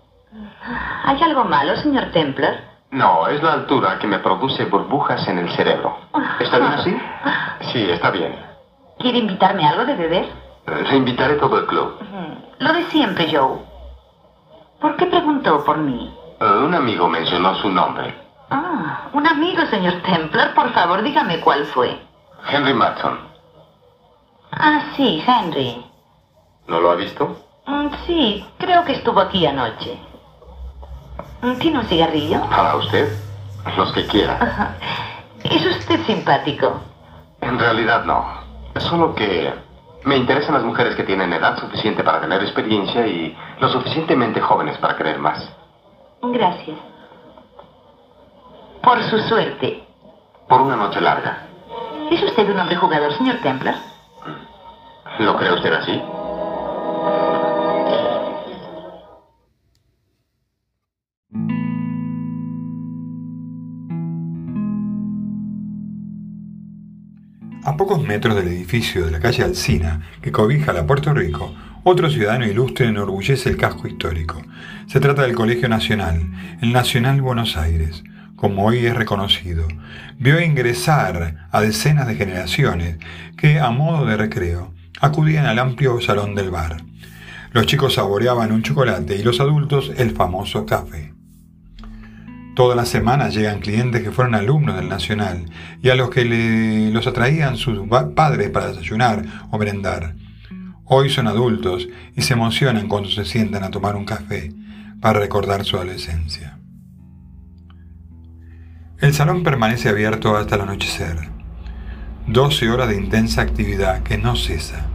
¿Hay 1.04 1.20
algo 1.22 1.44
malo, 1.44 1.76
señor 1.76 2.06
Templar? 2.06 2.54
No, 2.90 3.26
es 3.28 3.42
la 3.42 3.52
altura 3.54 3.98
que 3.98 4.06
me 4.06 4.18
produce 4.18 4.64
burbujas 4.66 5.26
en 5.28 5.38
el 5.38 5.50
cerebro. 5.50 5.96
¿Está 6.40 6.58
bien 6.58 6.72
así? 6.72 6.96
Sí, 7.72 7.88
está 7.90 8.10
bien. 8.10 8.34
¿Quiere 8.98 9.18
invitarme 9.18 9.64
a 9.64 9.70
algo 9.70 9.84
de 9.84 9.94
beber? 9.94 10.24
Eh, 10.66 10.84
Le 10.90 10.96
invitaré 10.96 11.36
todo 11.36 11.58
el 11.58 11.64
club. 11.66 11.94
Lo 12.58 12.72
de 12.72 12.82
siempre, 12.84 13.26
Joe. 13.32 13.58
¿Por 14.80 14.96
qué 14.96 15.06
preguntó 15.06 15.62
por 15.64 15.78
mí? 15.78 16.12
Eh, 16.40 16.44
Un 16.44 16.74
amigo 16.74 17.08
mencionó 17.08 17.54
su 17.54 17.70
nombre. 17.70 18.14
Ah, 18.50 19.08
un 19.12 19.26
amigo, 19.26 19.64
señor 19.66 19.94
Templar. 20.02 20.54
Por 20.54 20.70
favor, 20.72 21.02
dígame 21.02 21.40
cuál 21.40 21.64
fue. 21.66 21.98
Henry 22.50 22.74
Matson. 22.74 23.18
Ah, 24.50 24.80
sí, 24.96 25.22
Henry. 25.26 25.82
¿No 26.66 26.80
lo 26.80 26.90
ha 26.90 26.94
visto? 26.96 27.36
Mm, 27.66 27.88
Sí, 28.06 28.44
creo 28.58 28.84
que 28.84 28.92
estuvo 28.92 29.20
aquí 29.20 29.46
anoche. 29.46 29.98
¿Tiene 31.58 31.80
un 31.80 31.84
cigarrillo? 31.86 32.40
Para 32.48 32.76
usted. 32.76 33.12
Los 33.76 33.92
que 33.92 34.06
quiera. 34.06 34.76
Es 35.44 35.66
usted 35.66 36.00
simpático. 36.06 36.80
En 37.40 37.58
realidad 37.58 38.04
no. 38.04 38.24
Solo 38.78 39.14
que 39.14 39.52
me 40.04 40.16
interesan 40.16 40.54
las 40.54 40.62
mujeres 40.62 40.94
que 40.94 41.02
tienen 41.02 41.32
edad 41.32 41.58
suficiente 41.58 42.04
para 42.04 42.20
tener 42.20 42.42
experiencia 42.42 43.06
y 43.06 43.36
lo 43.60 43.68
suficientemente 43.68 44.40
jóvenes 44.40 44.78
para 44.78 44.96
querer 44.96 45.18
más. 45.18 45.48
Gracias. 46.22 46.78
Por 48.82 49.02
su 49.04 49.18
suerte. 49.20 49.84
Por 50.48 50.60
una 50.60 50.76
noche 50.76 51.00
larga. 51.00 51.46
¿Es 52.10 52.22
usted 52.22 52.48
un 52.50 52.58
hombre 52.58 52.76
jugador, 52.76 53.12
señor 53.14 53.36
Templar? 53.42 53.76
¿Lo 55.18 55.36
cree 55.36 55.52
usted 55.52 55.72
así? 55.72 56.02
Pocos 67.82 68.06
metros 68.06 68.36
del 68.36 68.46
edificio 68.46 69.04
de 69.04 69.10
la 69.10 69.18
calle 69.18 69.42
Alsina, 69.42 70.02
que 70.20 70.30
cobija 70.30 70.72
la 70.72 70.86
Puerto 70.86 71.12
Rico, 71.12 71.52
otro 71.82 72.08
ciudadano 72.08 72.46
ilustre 72.46 72.86
enorgullece 72.86 73.48
el 73.48 73.56
casco 73.56 73.88
histórico. 73.88 74.40
Se 74.86 75.00
trata 75.00 75.22
del 75.22 75.34
Colegio 75.34 75.68
Nacional, 75.68 76.30
el 76.60 76.72
Nacional 76.72 77.20
Buenos 77.20 77.56
Aires, 77.56 78.04
como 78.36 78.64
hoy 78.66 78.86
es 78.86 78.94
reconocido. 78.94 79.66
Vio 80.16 80.40
ingresar 80.40 81.48
a 81.50 81.60
decenas 81.60 82.06
de 82.06 82.14
generaciones 82.14 82.98
que, 83.36 83.58
a 83.58 83.70
modo 83.70 84.06
de 84.06 84.16
recreo, 84.16 84.72
acudían 85.00 85.46
al 85.46 85.58
amplio 85.58 86.00
salón 86.00 86.36
del 86.36 86.52
bar. 86.52 86.76
Los 87.50 87.66
chicos 87.66 87.94
saboreaban 87.94 88.52
un 88.52 88.62
chocolate 88.62 89.16
y 89.16 89.24
los 89.24 89.40
adultos 89.40 89.90
el 89.96 90.12
famoso 90.12 90.66
café. 90.66 91.11
Todas 92.54 92.76
las 92.76 92.88
semanas 92.88 93.34
llegan 93.34 93.60
clientes 93.60 94.02
que 94.02 94.10
fueron 94.10 94.34
alumnos 94.34 94.76
del 94.76 94.88
Nacional 94.88 95.46
y 95.82 95.88
a 95.88 95.94
los 95.94 96.10
que 96.10 96.24
le- 96.24 96.90
los 96.90 97.06
atraían 97.06 97.56
sus 97.56 97.80
padres 98.14 98.50
para 98.50 98.68
desayunar 98.68 99.24
o 99.50 99.58
merendar. 99.58 100.14
Hoy 100.84 101.08
son 101.08 101.28
adultos 101.28 101.88
y 102.14 102.20
se 102.22 102.34
emocionan 102.34 102.88
cuando 102.88 103.08
se 103.08 103.24
sientan 103.24 103.64
a 103.64 103.70
tomar 103.70 103.96
un 103.96 104.04
café 104.04 104.52
para 105.00 105.18
recordar 105.18 105.64
su 105.64 105.76
adolescencia. 105.76 106.58
El 109.00 109.14
salón 109.14 109.42
permanece 109.42 109.88
abierto 109.88 110.36
hasta 110.36 110.56
el 110.56 110.60
anochecer. 110.60 111.30
12 112.26 112.68
horas 112.70 112.88
de 112.88 112.96
intensa 112.96 113.42
actividad 113.42 114.02
que 114.02 114.18
no 114.18 114.36
cesa, 114.36 114.86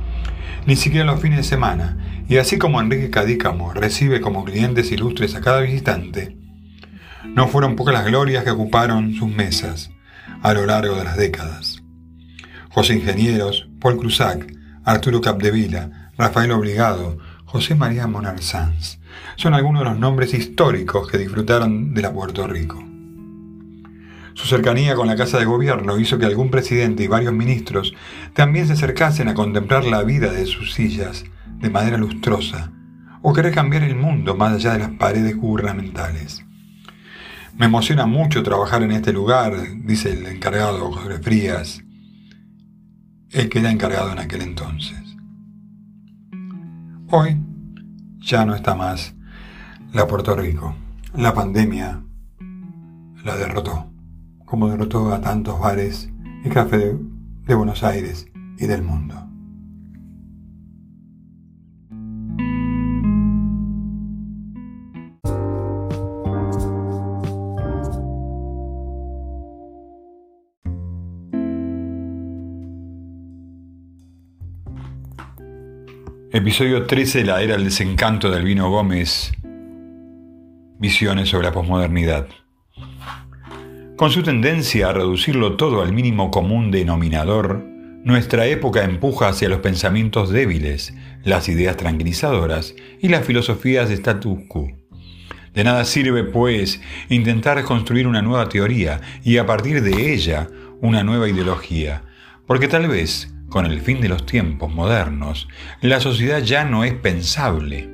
ni 0.66 0.76
siquiera 0.76 1.06
los 1.06 1.20
fines 1.20 1.38
de 1.40 1.44
semana, 1.44 1.98
y 2.30 2.38
así 2.38 2.58
como 2.58 2.80
Enrique 2.80 3.10
Cadícamo 3.10 3.74
recibe 3.74 4.22
como 4.22 4.46
clientes 4.46 4.92
ilustres 4.92 5.36
a 5.36 5.42
cada 5.42 5.60
visitante, 5.62 6.37
no 7.26 7.48
fueron 7.48 7.76
pocas 7.76 7.94
las 7.94 8.06
glorias 8.06 8.44
que 8.44 8.52
ocuparon 8.52 9.14
sus 9.14 9.30
mesas 9.30 9.92
a 10.42 10.54
lo 10.54 10.66
largo 10.66 10.96
de 10.96 11.04
las 11.04 11.18
décadas. 11.18 11.84
José 12.70 12.94
Ingenieros, 12.94 13.70
Paul 13.80 13.98
Cruzac, 13.98 14.54
Arturo 14.84 15.22
Capdevila, 15.22 16.12
Rafael 16.18 16.52
Obligado, 16.52 17.18
José 17.46 17.76
María 17.76 18.08
Monar 18.08 18.42
Sanz 18.42 19.00
son 19.36 19.54
algunos 19.54 19.84
de 19.84 19.90
los 19.90 20.00
nombres 20.00 20.34
históricos 20.34 21.10
que 21.10 21.18
disfrutaron 21.18 21.94
de 21.94 22.02
la 22.02 22.12
Puerto 22.12 22.48
Rico. 22.48 22.84
Su 24.34 24.46
cercanía 24.48 24.96
con 24.96 25.08
la 25.08 25.16
Casa 25.16 25.40
de 25.40 25.46
Gobierno 25.46 25.98
hizo 26.00 26.18
que 26.18 26.26
algún 26.26 26.52
presidente 26.52 27.04
y 27.04 27.08
varios 27.08 27.34
ministros 27.34 27.94
también 28.34 28.68
se 28.68 28.74
acercasen 28.74 29.28
a 29.28 29.34
contemplar 29.34 29.86
la 29.86 30.04
vida 30.04 30.32
de 30.32 30.46
sus 30.46 30.74
sillas 30.74 31.26
de 31.60 31.70
manera 31.70 31.98
lustrosa 31.98 32.72
o 33.22 33.34
querer 33.34 33.54
cambiar 33.54 33.84
el 33.84 33.96
mundo 33.96 34.36
más 34.36 34.54
allá 34.54 34.74
de 34.74 34.80
las 34.80 34.92
paredes 34.92 35.36
gubernamentales. 35.36 36.47
Me 37.58 37.66
emociona 37.66 38.06
mucho 38.06 38.44
trabajar 38.44 38.84
en 38.84 38.92
este 38.92 39.12
lugar, 39.12 39.52
dice 39.84 40.14
el 40.14 40.28
encargado 40.28 40.92
José 40.92 41.18
Frías, 41.18 41.84
el 43.32 43.50
que 43.50 43.60
era 43.60 43.72
encargado 43.72 44.12
en 44.12 44.20
aquel 44.20 44.44
entonces. 44.44 45.02
Hoy 47.10 47.42
ya 48.20 48.46
no 48.46 48.54
está 48.54 48.76
más 48.76 49.16
la 49.92 50.06
Puerto 50.06 50.36
Rico. 50.36 50.76
La 51.16 51.34
pandemia 51.34 52.04
la 53.24 53.36
derrotó, 53.38 53.92
como 54.46 54.70
derrotó 54.70 55.12
a 55.12 55.20
tantos 55.20 55.60
bares 55.60 56.12
y 56.46 56.50
cafés 56.50 56.80
de, 56.80 57.00
de 57.48 57.56
Buenos 57.56 57.84
Aires 57.84 58.28
y 58.60 58.68
del 58.68 58.84
mundo. 58.84 59.27
Episodio 76.38 76.86
13 76.86 77.26
La 77.26 77.42
Era 77.42 77.56
del 77.56 77.64
Desencanto 77.64 78.30
de 78.30 78.38
Albino 78.38 78.70
Gómez. 78.70 79.32
Visiones 80.78 81.30
sobre 81.30 81.48
la 81.48 81.52
posmodernidad. 81.52 82.28
Con 83.96 84.12
su 84.12 84.22
tendencia 84.22 84.90
a 84.90 84.94
reducirlo 84.94 85.58
todo 85.58 85.82
al 85.82 85.94
mínimo 85.94 86.30
común 86.30 86.70
denominador, 86.70 87.66
nuestra 88.04 88.46
época 88.46 88.84
empuja 88.84 89.30
hacia 89.30 89.50
los 89.50 89.62
pensamientos 89.62 90.30
débiles, 90.30 90.94
las 91.24 91.50
ideas 91.50 91.76
tranquilizadoras 91.76 92.76
y 93.02 93.08
las 93.08 93.26
filosofías 93.26 93.90
de 93.90 93.96
status 93.96 94.38
quo. 94.48 94.68
De 95.56 95.64
nada 95.64 95.86
sirve, 95.86 96.24
pues, 96.24 96.80
intentar 97.10 97.64
construir 97.64 98.06
una 98.06 98.22
nueva 98.22 98.48
teoría 98.48 99.02
y 99.24 99.38
a 99.38 99.48
partir 99.48 99.82
de 99.82 100.14
ella 100.14 100.48
una 100.82 101.04
nueva 101.04 101.28
ideología, 101.28 102.04
porque 102.46 102.68
tal 102.68 102.88
vez, 102.88 103.34
con 103.50 103.66
el 103.66 103.82
fin 103.82 104.02
de 104.02 104.10
los 104.10 104.26
tiempos 104.26 104.74
modernos, 104.74 105.48
la 105.82 106.00
sociedad 106.00 106.42
ya 106.42 106.66
no 106.66 106.84
es 106.84 106.94
pensable. 106.94 107.90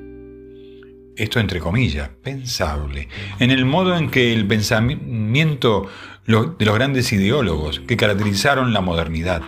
Esto 1.16 1.40
entre 1.40 1.60
comillas, 1.60 2.10
pensable, 2.24 3.08
en 3.40 3.52
el 3.52 3.66
modo 3.66 3.96
en 3.96 4.10
que 4.10 4.34
el 4.34 4.48
pensamiento 4.48 5.88
de 6.26 6.66
los 6.66 6.76
grandes 6.76 7.12
ideólogos 7.14 7.82
que 7.82 7.98
caracterizaron 7.98 8.74
la 8.74 8.82
modernidad. 8.82 9.42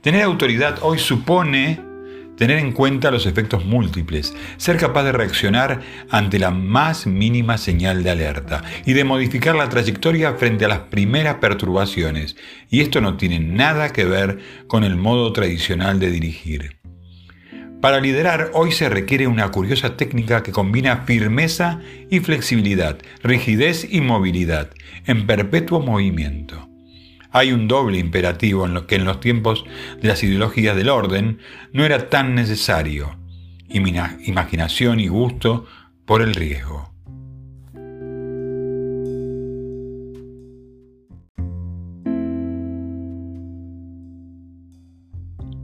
Tener 0.00 0.22
autoridad 0.22 0.78
hoy 0.82 0.98
supone 0.98 1.93
tener 2.36 2.58
en 2.58 2.72
cuenta 2.72 3.10
los 3.10 3.26
efectos 3.26 3.64
múltiples, 3.64 4.34
ser 4.56 4.76
capaz 4.76 5.04
de 5.04 5.12
reaccionar 5.12 5.80
ante 6.10 6.38
la 6.38 6.50
más 6.50 7.06
mínima 7.06 7.58
señal 7.58 8.02
de 8.02 8.10
alerta 8.10 8.62
y 8.84 8.92
de 8.92 9.04
modificar 9.04 9.54
la 9.54 9.68
trayectoria 9.68 10.34
frente 10.34 10.64
a 10.64 10.68
las 10.68 10.80
primeras 10.80 11.36
perturbaciones. 11.36 12.36
Y 12.70 12.80
esto 12.80 13.00
no 13.00 13.16
tiene 13.16 13.40
nada 13.40 13.92
que 13.92 14.04
ver 14.04 14.38
con 14.66 14.84
el 14.84 14.96
modo 14.96 15.32
tradicional 15.32 16.00
de 16.00 16.10
dirigir. 16.10 16.76
Para 17.80 18.00
liderar 18.00 18.50
hoy 18.54 18.72
se 18.72 18.88
requiere 18.88 19.26
una 19.26 19.50
curiosa 19.50 19.96
técnica 19.96 20.42
que 20.42 20.52
combina 20.52 21.04
firmeza 21.04 21.80
y 22.10 22.20
flexibilidad, 22.20 22.96
rigidez 23.22 23.86
y 23.90 24.00
movilidad, 24.00 24.70
en 25.04 25.26
perpetuo 25.26 25.80
movimiento. 25.80 26.73
Hay 27.36 27.50
un 27.50 27.66
doble 27.66 27.98
imperativo 27.98 28.64
en 28.64 28.74
lo 28.74 28.86
que 28.86 28.94
en 28.94 29.04
los 29.04 29.18
tiempos 29.18 29.64
de 30.00 30.06
las 30.06 30.22
ideologías 30.22 30.76
del 30.76 30.88
orden 30.88 31.40
no 31.72 31.84
era 31.84 32.08
tan 32.08 32.36
necesario. 32.36 33.16
Imaginación 33.68 35.00
y 35.00 35.08
gusto 35.08 35.66
por 36.04 36.22
el 36.22 36.32
riesgo. 36.32 36.94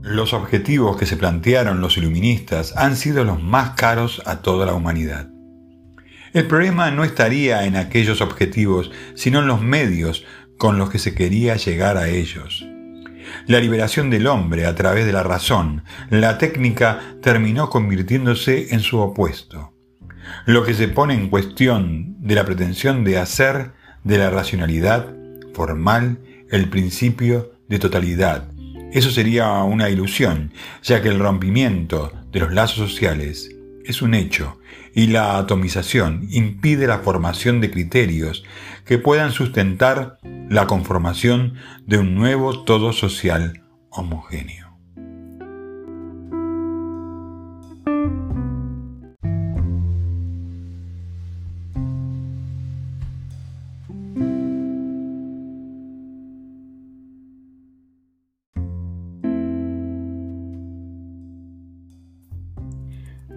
Los 0.01 0.33
objetivos 0.33 0.97
que 0.97 1.05
se 1.05 1.15
plantearon 1.15 1.79
los 1.79 1.95
iluministas 1.95 2.75
han 2.75 2.97
sido 2.97 3.23
los 3.23 3.41
más 3.41 3.75
caros 3.75 4.21
a 4.25 4.41
toda 4.41 4.65
la 4.65 4.73
humanidad. 4.73 5.29
El 6.33 6.47
problema 6.47 6.91
no 6.91 7.03
estaría 7.03 7.65
en 7.65 7.75
aquellos 7.75 8.21
objetivos, 8.21 8.89
sino 9.15 9.39
en 9.39 9.47
los 9.47 9.61
medios 9.61 10.25
con 10.61 10.77
los 10.77 10.91
que 10.91 10.99
se 10.99 11.15
quería 11.15 11.55
llegar 11.55 11.97
a 11.97 12.07
ellos. 12.07 12.67
La 13.47 13.59
liberación 13.59 14.11
del 14.11 14.27
hombre 14.27 14.67
a 14.67 14.75
través 14.75 15.07
de 15.07 15.11
la 15.11 15.23
razón, 15.23 15.83
la 16.11 16.37
técnica 16.37 16.99
terminó 17.23 17.71
convirtiéndose 17.71 18.67
en 18.69 18.81
su 18.81 18.99
opuesto. 18.99 19.73
Lo 20.45 20.63
que 20.63 20.75
se 20.75 20.87
pone 20.87 21.15
en 21.15 21.29
cuestión 21.29 22.15
de 22.19 22.35
la 22.35 22.45
pretensión 22.45 23.03
de 23.03 23.17
hacer 23.17 23.71
de 24.03 24.19
la 24.19 24.29
racionalidad 24.29 25.07
formal 25.55 26.19
el 26.51 26.69
principio 26.69 27.53
de 27.67 27.79
totalidad. 27.79 28.47
Eso 28.93 29.09
sería 29.09 29.63
una 29.63 29.89
ilusión, 29.89 30.53
ya 30.83 31.01
que 31.01 31.09
el 31.09 31.17
rompimiento 31.17 32.13
de 32.31 32.39
los 32.39 32.53
lazos 32.53 32.91
sociales 32.91 33.49
es 33.83 34.03
un 34.03 34.13
hecho 34.13 34.59
y 34.93 35.07
la 35.07 35.37
atomización 35.37 36.27
impide 36.29 36.85
la 36.85 36.99
formación 36.99 37.61
de 37.61 37.71
criterios 37.71 38.43
que 38.91 38.97
puedan 38.97 39.31
sustentar 39.31 40.17
la 40.49 40.67
conformación 40.67 41.53
de 41.85 41.97
un 41.97 42.13
nuevo 42.13 42.65
todo 42.65 42.91
social 42.91 43.63
homogéneo. 43.89 44.67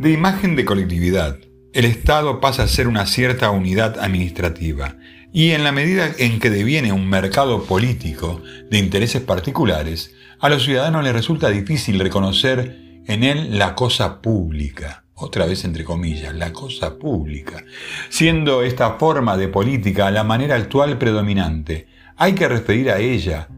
De 0.01 0.11
imagen 0.11 0.57
de 0.57 0.64
colectividad, 0.64 1.38
el 1.73 1.85
Estado 1.85 2.40
pasa 2.40 2.64
a 2.64 2.67
ser 2.67 2.88
una 2.88 3.07
cierta 3.07 3.51
unidad 3.51 4.01
administrativa 4.01 4.97
y 5.35 5.51
en 5.51 5.64
la 5.64 5.73
medida 5.73 6.12
en 6.16 6.38
que 6.38 6.49
deviene 6.49 6.92
un 6.92 7.09
mercado 7.09 7.64
político 7.64 8.40
de 8.70 8.79
intereses 8.79 9.20
particulares, 9.20 10.14
a 10.38 10.49
los 10.49 10.62
ciudadanos 10.62 11.03
les 11.03 11.12
resulta 11.12 11.51
difícil 11.51 11.99
reconocer 11.99 13.03
en 13.05 13.25
él 13.25 13.59
la 13.59 13.75
cosa 13.75 14.23
pública, 14.23 15.07
otra 15.14 15.47
vez 15.47 15.64
entre 15.64 15.83
comillas, 15.83 16.33
la 16.37 16.53
cosa 16.53 17.01
pública, 17.01 17.64
siendo 18.11 18.62
esta 18.62 18.92
forma 18.92 19.37
de 19.37 19.49
política 19.49 20.09
la 20.12 20.23
manera 20.23 20.55
actual 20.55 20.99
predominante. 20.99 21.88
Hay 22.16 22.35
que 22.35 22.47
referir 22.47 22.92
a 22.92 23.01
ella 23.01 23.49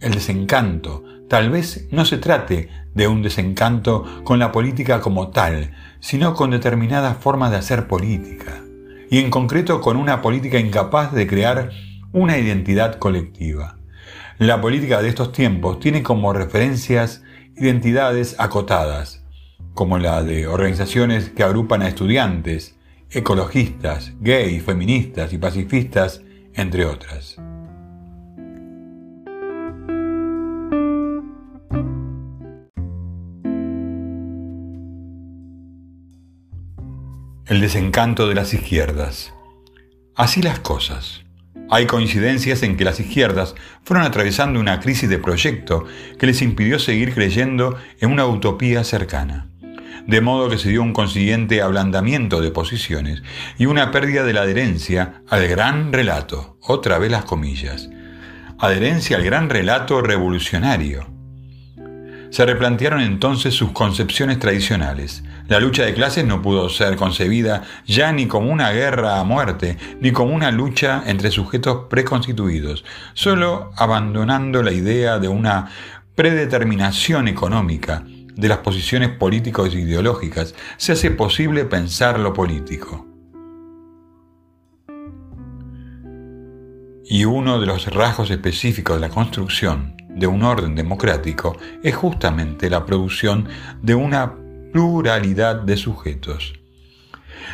el 0.00 0.14
desencanto. 0.14 1.04
Tal 1.28 1.50
vez 1.50 1.86
no 1.90 2.06
se 2.06 2.16
trate 2.16 2.70
de 2.94 3.08
un 3.08 3.20
desencanto 3.20 4.22
con 4.24 4.38
la 4.38 4.52
política 4.52 5.02
como 5.02 5.28
tal, 5.28 5.72
sino 6.00 6.32
con 6.32 6.50
determinadas 6.50 7.18
formas 7.18 7.50
de 7.50 7.58
hacer 7.58 7.88
política 7.88 8.62
y 9.10 9.18
en 9.18 9.30
concreto 9.30 9.80
con 9.80 9.96
una 9.96 10.22
política 10.22 10.58
incapaz 10.58 11.12
de 11.12 11.26
crear 11.26 11.70
una 12.12 12.38
identidad 12.38 12.98
colectiva. 12.98 13.76
La 14.38 14.60
política 14.60 15.02
de 15.02 15.08
estos 15.08 15.32
tiempos 15.32 15.80
tiene 15.80 16.02
como 16.02 16.32
referencias 16.32 17.22
identidades 17.56 18.36
acotadas, 18.38 19.24
como 19.74 19.98
la 19.98 20.22
de 20.22 20.46
organizaciones 20.46 21.28
que 21.30 21.42
agrupan 21.42 21.82
a 21.82 21.88
estudiantes, 21.88 22.76
ecologistas, 23.10 24.12
gays, 24.20 24.62
feministas 24.62 25.32
y 25.32 25.38
pacifistas, 25.38 26.22
entre 26.54 26.84
otras. 26.84 27.36
El 37.50 37.60
desencanto 37.60 38.28
de 38.28 38.36
las 38.36 38.54
izquierdas. 38.54 39.34
Así 40.14 40.40
las 40.40 40.60
cosas. 40.60 41.24
Hay 41.68 41.86
coincidencias 41.86 42.62
en 42.62 42.76
que 42.76 42.84
las 42.84 43.00
izquierdas 43.00 43.56
fueron 43.82 44.06
atravesando 44.06 44.60
una 44.60 44.78
crisis 44.78 45.10
de 45.10 45.18
proyecto 45.18 45.84
que 46.16 46.28
les 46.28 46.42
impidió 46.42 46.78
seguir 46.78 47.12
creyendo 47.12 47.76
en 47.98 48.12
una 48.12 48.24
utopía 48.24 48.84
cercana. 48.84 49.50
De 50.06 50.20
modo 50.20 50.48
que 50.48 50.58
se 50.58 50.68
dio 50.68 50.80
un 50.80 50.92
consiguiente 50.92 51.60
ablandamiento 51.60 52.40
de 52.40 52.52
posiciones 52.52 53.24
y 53.58 53.66
una 53.66 53.90
pérdida 53.90 54.22
de 54.22 54.32
la 54.32 54.42
adherencia 54.42 55.24
al 55.28 55.48
gran 55.48 55.92
relato, 55.92 56.56
otra 56.60 56.98
vez 56.98 57.10
las 57.10 57.24
comillas, 57.24 57.90
adherencia 58.60 59.16
al 59.16 59.24
gran 59.24 59.50
relato 59.50 60.02
revolucionario. 60.02 61.19
Se 62.30 62.46
replantearon 62.46 63.00
entonces 63.00 63.54
sus 63.54 63.72
concepciones 63.72 64.38
tradicionales, 64.38 65.24
la 65.50 65.58
lucha 65.58 65.84
de 65.84 65.94
clases 65.94 66.24
no 66.24 66.42
pudo 66.42 66.68
ser 66.68 66.94
concebida 66.94 67.64
ya 67.84 68.12
ni 68.12 68.28
como 68.28 68.52
una 68.52 68.70
guerra 68.70 69.18
a 69.18 69.24
muerte, 69.24 69.78
ni 70.00 70.12
como 70.12 70.32
una 70.32 70.52
lucha 70.52 71.02
entre 71.06 71.32
sujetos 71.32 71.86
preconstituidos, 71.90 72.84
solo 73.14 73.72
abandonando 73.76 74.62
la 74.62 74.70
idea 74.70 75.18
de 75.18 75.26
una 75.26 75.68
predeterminación 76.14 77.26
económica 77.26 78.04
de 78.06 78.46
las 78.46 78.58
posiciones 78.58 79.08
políticas 79.08 79.74
e 79.74 79.80
ideológicas, 79.80 80.54
se 80.76 80.92
hace 80.92 81.10
posible 81.10 81.64
pensar 81.64 82.20
lo 82.20 82.32
político. 82.32 83.08
Y 87.04 87.24
uno 87.24 87.58
de 87.58 87.66
los 87.66 87.88
rasgos 87.88 88.30
específicos 88.30 89.00
de 89.00 89.08
la 89.08 89.12
construcción 89.12 89.99
de 90.14 90.26
un 90.26 90.42
orden 90.42 90.74
democrático 90.74 91.56
es 91.82 91.94
justamente 91.94 92.70
la 92.70 92.84
producción 92.84 93.48
de 93.82 93.94
una 93.94 94.34
pluralidad 94.72 95.56
de 95.56 95.76
sujetos. 95.76 96.54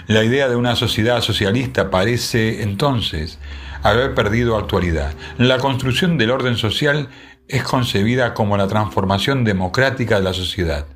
La 0.07 0.25
idea 0.25 0.49
de 0.49 0.57
una 0.57 0.77
sociedad 0.77 1.21
socialista 1.21 1.91
parece 1.91 2.63
entonces 2.63 3.39
haber 3.83 4.15
perdido 4.15 4.57
actualidad. 4.57 5.15
La 5.39 5.59
construcción 5.59 6.19
del 6.19 6.31
orden 6.31 6.57
social 6.57 7.09
es 7.49 7.63
concebida 7.63 8.35
como 8.35 8.57
la 8.57 8.67
transformación 8.67 9.45
democrática 9.45 10.17
de 10.19 10.25
la 10.25 10.33
sociedad. 10.33 10.87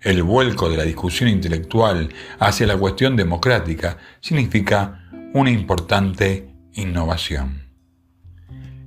El 0.00 0.22
vuelco 0.22 0.68
de 0.68 0.76
la 0.76 0.84
discusión 0.84 1.28
intelectual 1.28 2.10
hacia 2.38 2.66
la 2.66 2.76
cuestión 2.76 3.16
democrática 3.16 3.98
significa 4.20 5.08
una 5.34 5.50
importante 5.50 6.54
innovación. 6.74 7.68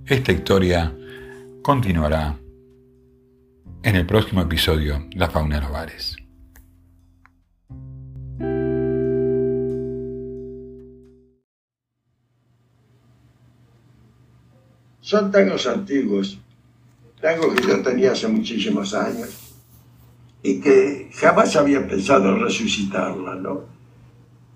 Esta 0.06 0.32
historia 0.32 0.94
continuará 1.62 2.40
en 3.84 3.96
el 3.96 4.06
próximo 4.06 4.42
episodio 4.42 5.08
La 5.14 5.30
fauna 5.30 5.56
de 5.56 5.62
los. 5.62 6.18
Son 15.02 15.32
tangos 15.32 15.68
antiguos, 15.68 16.40
tangos 17.22 17.54
que 17.54 17.68
yo 17.68 17.82
tenía 17.84 18.14
hace 18.14 18.28
muchísimos 18.28 18.94
años 18.94 19.54
y 20.42 20.60
que 20.62 21.10
jamás 21.14 21.56
había 21.56 21.88
pensado 21.88 22.38
resucitarla, 22.38 23.36
¿no? 23.36 23.66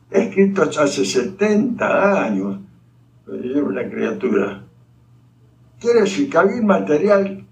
Escritos 0.10 0.78
hace 0.78 1.06
70 1.06 2.26
años, 2.26 2.60
yo 3.28 3.66
una 3.66 3.90
criatura 3.90 4.65
Quiere 5.80 6.02
decir 6.02 6.30
que 6.30 6.38
había 6.38 6.56
un 6.56 6.68
material 6.68 7.46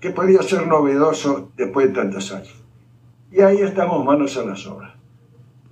que 0.00 0.10
podía 0.10 0.42
ser 0.42 0.66
novedoso 0.66 1.52
después 1.56 1.88
de 1.88 1.94
tantos 1.94 2.32
años. 2.32 2.54
Y 3.30 3.40
ahí 3.40 3.58
estamos 3.58 4.04
manos 4.04 4.36
a 4.36 4.44
las 4.44 4.66
obras. 4.66 4.92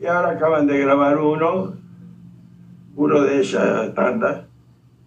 Y 0.00 0.06
ahora 0.06 0.30
acaban 0.30 0.66
de 0.66 0.78
grabar 0.78 1.18
uno, 1.18 1.74
uno 2.96 3.22
de 3.22 3.40
esas 3.40 3.92
tantas, 3.94 4.44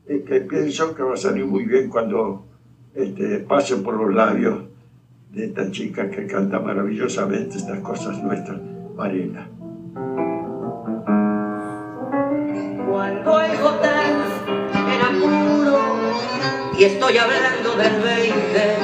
que 0.06 0.41
pienso 0.41 0.93
que 0.93 1.04
va 1.04 1.13
a 1.13 1.17
salir 1.17 1.46
muy 1.46 1.65
bien 1.65 1.89
cuando 1.89 2.46
este, 2.93 3.39
pase 3.39 3.78
por 3.78 3.96
los 3.96 4.13
labios 4.13 4.65
de 5.32 5.46
esta 5.46 5.72
chica 5.72 6.12
que 6.12 6.28
canta 6.28 6.60
maravillosamente 6.60 7.58
estas 7.58 7.80
cosas 7.80 8.22
nuestras, 8.22 8.60
Marina. 8.96 9.48
Y 16.84 16.86
estoy 16.86 17.17
hablando 17.17 17.76
del 17.78 18.02
20, 18.02 18.78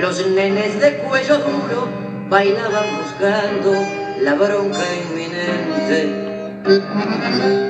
los 0.00 0.26
nenes 0.28 0.80
de 0.80 0.96
cuello 1.00 1.36
duro 1.36 1.86
bailaban 2.30 2.86
buscando 2.96 3.74
la 4.22 4.32
bronca 4.32 4.86
inminente. 5.04 6.10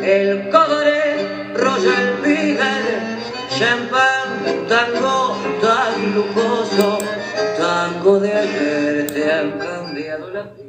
El 0.05 0.49
cobre, 0.51 1.51
Roger 1.57 2.15
Miguel, 2.23 3.19
champán, 3.59 4.45
tango 4.69 5.37
tan 5.61 6.15
lujoso, 6.15 7.01
tango 7.59 8.21
de 8.21 8.35
ayer 8.35 9.11
te 9.11 9.33
han 9.33 9.59
cambiado 9.59 10.31
la 10.31 10.45
piel. 10.55 10.68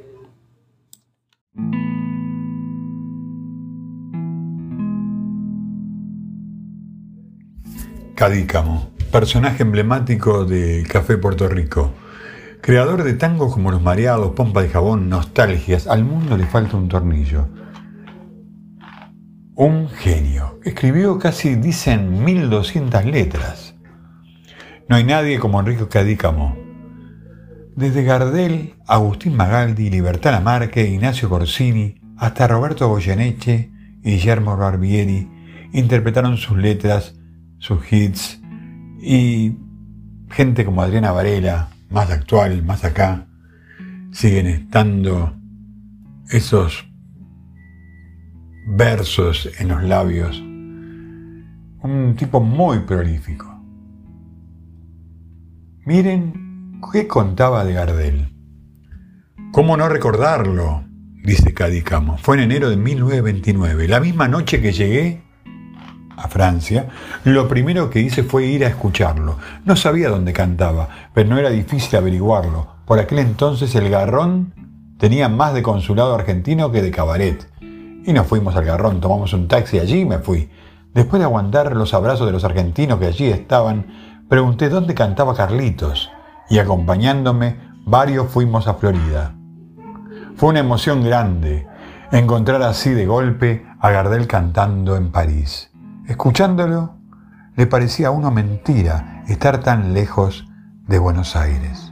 Cadícamo, 8.20 8.92
personaje 9.14 9.64
emblemático 9.64 10.44
del 10.44 10.86
Café 10.90 11.18
Puerto 11.18 11.48
Rico. 11.48 11.94
Creador 12.60 13.04
de 13.04 13.14
tangos 13.14 13.54
como 13.54 13.72
Los 13.72 13.82
Mareados, 13.82 14.34
Pompa 14.34 14.62
de 14.62 14.68
Jabón, 14.68 15.08
Nostalgias, 15.08 15.88
al 15.88 16.04
mundo 16.04 16.36
le 16.36 16.46
falta 16.46 16.76
un 16.76 16.90
tornillo. 16.90 17.48
Un 19.56 19.88
genio. 19.88 20.60
Escribió 20.66 21.18
casi, 21.18 21.56
dicen, 21.56 22.26
1200 22.26 23.06
letras. 23.06 23.76
No 24.90 24.98
hay 24.98 25.06
nadie 25.06 25.40
como 25.40 25.62
Enrique 25.62 25.88
Cadícamo. 25.88 26.58
Desde 27.78 28.04
Gardel, 28.04 28.76
Agustín 28.86 29.38
Magaldi, 29.38 29.90
Libertad 29.90 30.32
Lamarque, 30.32 30.90
Ignacio 30.90 31.30
Corsini, 31.30 32.02
hasta 32.18 32.50
Roberto 32.50 32.90
Goyeneche 32.90 33.72
y 34.04 34.12
Guillermo 34.12 34.58
Barbieri 34.58 35.32
interpretaron 35.72 36.36
sus 36.36 36.58
letras 36.58 37.19
sus 37.60 37.92
hits 37.92 38.42
y 39.02 39.56
gente 40.32 40.66
como 40.66 40.82
Adriana 40.82 41.12
Varela, 41.12 41.70
más 41.90 42.10
actual, 42.10 42.64
más 42.64 42.84
acá, 42.84 43.28
siguen 44.12 44.48
estando 44.48 45.36
esos 46.30 46.86
versos 48.68 49.50
en 49.60 49.70
los 49.70 49.84
labios. 49.84 50.40
Un 51.82 52.16
tipo 52.18 52.42
muy 52.42 52.80
prolífico. 52.80 53.48
Miren 55.86 56.82
qué 56.92 57.08
contaba 57.08 57.64
de 57.66 57.74
Gardel. 57.74 58.30
¿Cómo 59.52 59.76
no 59.76 59.90
recordarlo? 59.90 60.84
Dice 61.24 61.54
Cadicamo. 61.54 62.18
Fue 62.18 62.38
en 62.38 62.44
enero 62.44 62.70
de 62.70 62.78
1929, 62.78 63.88
la 63.88 64.00
misma 64.00 64.28
noche 64.28 64.62
que 64.62 64.72
llegué 64.72 65.24
a 66.22 66.28
Francia, 66.28 66.90
lo 67.24 67.48
primero 67.48 67.90
que 67.90 68.02
hice 68.02 68.24
fue 68.24 68.46
ir 68.46 68.66
a 68.66 68.68
escucharlo. 68.68 69.38
No 69.66 69.76
sabía 69.76 70.10
dónde 70.10 70.34
cantaba, 70.34 70.90
pero 71.14 71.30
no 71.30 71.38
era 71.38 71.50
difícil 71.50 71.98
averiguarlo. 71.98 72.68
Por 72.86 73.00
aquel 73.00 73.20
entonces 73.20 73.74
el 73.76 73.90
Garrón 73.90 74.54
tenía 74.98 75.30
más 75.30 75.54
de 75.54 75.64
consulado 75.64 76.14
argentino 76.14 76.72
que 76.72 76.82
de 76.82 76.92
cabaret. 76.92 77.50
Y 77.62 78.14
nos 78.14 78.28
fuimos 78.28 78.56
al 78.56 78.66
Garrón, 78.66 79.00
tomamos 79.00 79.34
un 79.34 79.48
taxi 79.48 79.78
y 79.78 79.80
allí 79.80 80.06
me 80.06 80.20
fui. 80.20 80.50
Después 80.94 81.20
de 81.20 81.26
aguantar 81.26 81.76
los 81.76 81.94
abrazos 81.94 82.26
de 82.26 82.34
los 82.34 82.44
argentinos 82.44 83.00
que 83.00 83.06
allí 83.06 83.28
estaban, 83.28 83.86
pregunté 84.28 84.70
dónde 84.70 84.96
cantaba 84.96 85.36
Carlitos 85.36 86.10
y 86.50 86.60
acompañándome 86.60 87.58
varios 87.86 88.28
fuimos 88.28 88.68
a 88.68 88.74
Florida. 88.74 89.36
Fue 90.36 90.50
una 90.50 90.60
emoción 90.60 91.04
grande 91.04 91.68
encontrar 92.12 92.64
así 92.64 92.92
de 92.92 93.06
golpe 93.06 93.66
a 93.80 93.92
Gardel 93.92 94.28
cantando 94.28 94.96
en 94.96 95.12
París. 95.12 95.69
Escuchándolo, 96.10 96.96
le 97.56 97.68
parecía 97.68 98.08
a 98.08 98.12
uno 98.12 98.32
mentira 98.32 99.24
estar 99.28 99.60
tan 99.60 99.94
lejos 99.94 100.48
de 100.88 100.98
Buenos 100.98 101.36
Aires. 101.36 101.89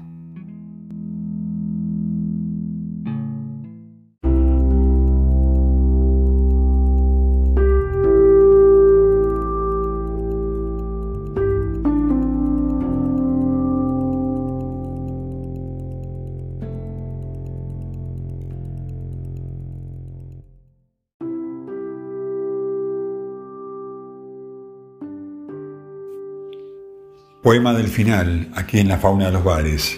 Poema 27.48 27.74
del 27.74 27.88
final, 27.88 28.52
aquí 28.56 28.78
en 28.78 28.90
la 28.90 28.98
fauna 28.98 29.28
de 29.28 29.32
los 29.32 29.42
bares. 29.42 29.98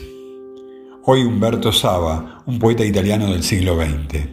Hoy 1.04 1.24
Humberto 1.24 1.72
Saba, 1.72 2.44
un 2.46 2.60
poeta 2.60 2.86
italiano 2.86 3.32
del 3.32 3.42
siglo 3.42 3.76
XX. 3.76 4.30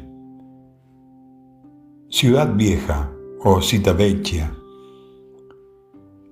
Ciudad 2.10 2.54
Vieja 2.54 3.10
o 3.40 3.62
Cita 3.62 3.94
Vecchia. 3.94 4.52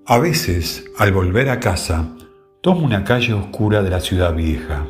A 0.05 0.19
veces, 0.19 0.85
al 0.99 1.13
volver 1.13 1.49
a 1.49 1.59
casa, 1.59 2.15
tomo 2.61 2.85
una 2.85 3.03
calle 3.03 3.33
oscura 3.33 3.83
de 3.83 3.89
la 3.89 4.01
ciudad 4.01 4.35
vieja. 4.35 4.87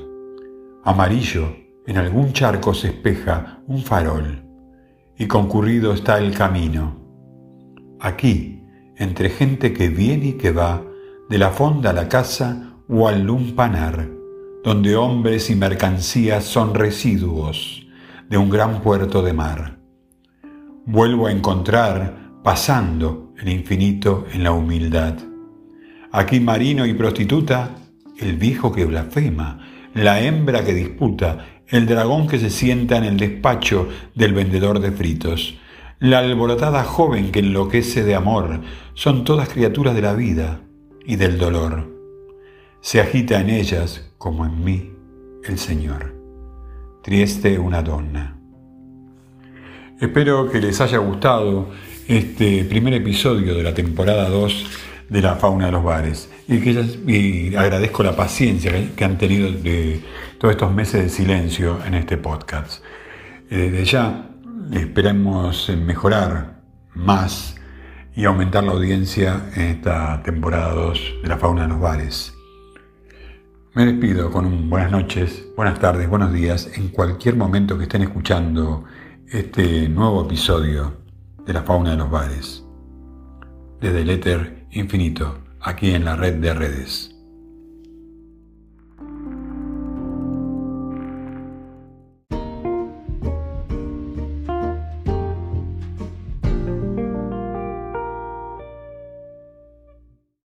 Amarillo, 0.82 1.54
en 1.86 1.96
algún 1.96 2.32
charco 2.32 2.74
se 2.74 2.88
espeja 2.88 3.62
un 3.68 3.82
farol, 3.84 4.42
y 5.16 5.28
concurrido 5.28 5.92
está 5.92 6.18
el 6.18 6.34
camino. 6.36 7.00
Aquí, 8.00 8.64
entre 8.96 9.30
gente 9.30 9.72
que 9.72 9.90
viene 9.90 10.26
y 10.26 10.32
que 10.32 10.50
va, 10.50 10.82
de 11.34 11.40
la 11.40 11.50
fonda 11.50 11.90
a 11.90 11.92
la 11.92 12.08
casa 12.08 12.76
o 12.88 13.08
al 13.08 13.24
lumpanar, 13.24 14.08
donde 14.62 14.94
hombres 14.94 15.50
y 15.50 15.56
mercancías 15.56 16.44
son 16.44 16.76
residuos 16.76 17.88
de 18.30 18.38
un 18.38 18.48
gran 18.48 18.80
puerto 18.82 19.20
de 19.20 19.32
mar. 19.32 19.80
Vuelvo 20.86 21.26
a 21.26 21.32
encontrar, 21.32 22.30
pasando 22.44 23.32
el 23.36 23.48
infinito 23.48 24.26
en 24.32 24.44
la 24.44 24.52
humildad. 24.52 25.14
Aquí 26.12 26.38
marino 26.38 26.86
y 26.86 26.94
prostituta, 26.94 27.70
el 28.16 28.36
viejo 28.36 28.70
que 28.70 28.84
blasfema, 28.84 29.58
la 29.92 30.20
hembra 30.20 30.64
que 30.64 30.72
disputa, 30.72 31.46
el 31.66 31.86
dragón 31.86 32.28
que 32.28 32.38
se 32.38 32.50
sienta 32.50 32.96
en 32.96 33.02
el 33.02 33.16
despacho 33.16 33.88
del 34.14 34.34
vendedor 34.34 34.78
de 34.78 34.92
fritos, 34.92 35.58
la 35.98 36.20
alborotada 36.20 36.84
joven 36.84 37.32
que 37.32 37.40
enloquece 37.40 38.04
de 38.04 38.14
amor, 38.14 38.60
son 38.94 39.24
todas 39.24 39.48
criaturas 39.48 39.96
de 39.96 40.02
la 40.02 40.12
vida, 40.12 40.60
y 41.04 41.16
del 41.16 41.38
dolor. 41.38 41.90
Se 42.80 43.00
agita 43.00 43.40
en 43.40 43.50
ellas, 43.50 44.10
como 44.18 44.44
en 44.46 44.64
mí, 44.64 44.92
el 45.44 45.58
Señor. 45.58 46.14
Trieste 47.02 47.58
una 47.58 47.82
donna. 47.82 48.38
Espero 50.00 50.50
que 50.50 50.60
les 50.60 50.80
haya 50.80 50.98
gustado 50.98 51.68
este 52.08 52.64
primer 52.64 52.94
episodio 52.94 53.54
de 53.54 53.62
la 53.62 53.74
temporada 53.74 54.28
2 54.28 54.66
de 55.08 55.22
la 55.22 55.36
fauna 55.36 55.66
de 55.66 55.72
los 55.72 55.84
bares 55.84 56.30
y, 56.48 56.60
que 56.60 57.54
agradezco 57.56 58.02
la 58.02 58.16
paciencia 58.16 58.72
que 58.96 59.04
han 59.04 59.18
tenido 59.18 59.50
de 59.50 60.00
todos 60.38 60.52
estos 60.52 60.72
meses 60.72 61.04
de 61.04 61.08
silencio 61.08 61.78
en 61.86 61.94
este 61.94 62.16
podcast. 62.16 62.82
Eh, 63.50 63.70
desde 63.70 63.84
ya 63.84 64.30
esperamos 64.72 65.70
mejorar 65.70 66.60
más 66.94 67.56
y 68.16 68.24
aumentar 68.24 68.64
la 68.64 68.72
audiencia 68.72 69.50
en 69.54 69.62
esta 69.62 70.22
temporada 70.22 70.72
2 70.72 71.14
de 71.22 71.28
la 71.28 71.36
fauna 71.38 71.62
de 71.62 71.68
los 71.68 71.80
bares. 71.80 72.34
Me 73.74 73.86
despido 73.86 74.30
con 74.30 74.70
buenas 74.70 74.92
noches, 74.92 75.48
buenas 75.56 75.80
tardes, 75.80 76.08
buenos 76.08 76.32
días 76.32 76.70
en 76.76 76.88
cualquier 76.88 77.36
momento 77.36 77.76
que 77.76 77.84
estén 77.84 78.02
escuchando 78.02 78.84
este 79.28 79.88
nuevo 79.88 80.24
episodio 80.26 80.96
de 81.44 81.52
la 81.52 81.62
fauna 81.62 81.90
de 81.90 81.96
los 81.96 82.10
bares. 82.10 82.64
Desde 83.80 84.02
el 84.02 84.10
éter 84.10 84.66
infinito, 84.70 85.38
aquí 85.60 85.90
en 85.90 86.04
la 86.04 86.14
red 86.14 86.34
de 86.34 86.54
redes. 86.54 87.13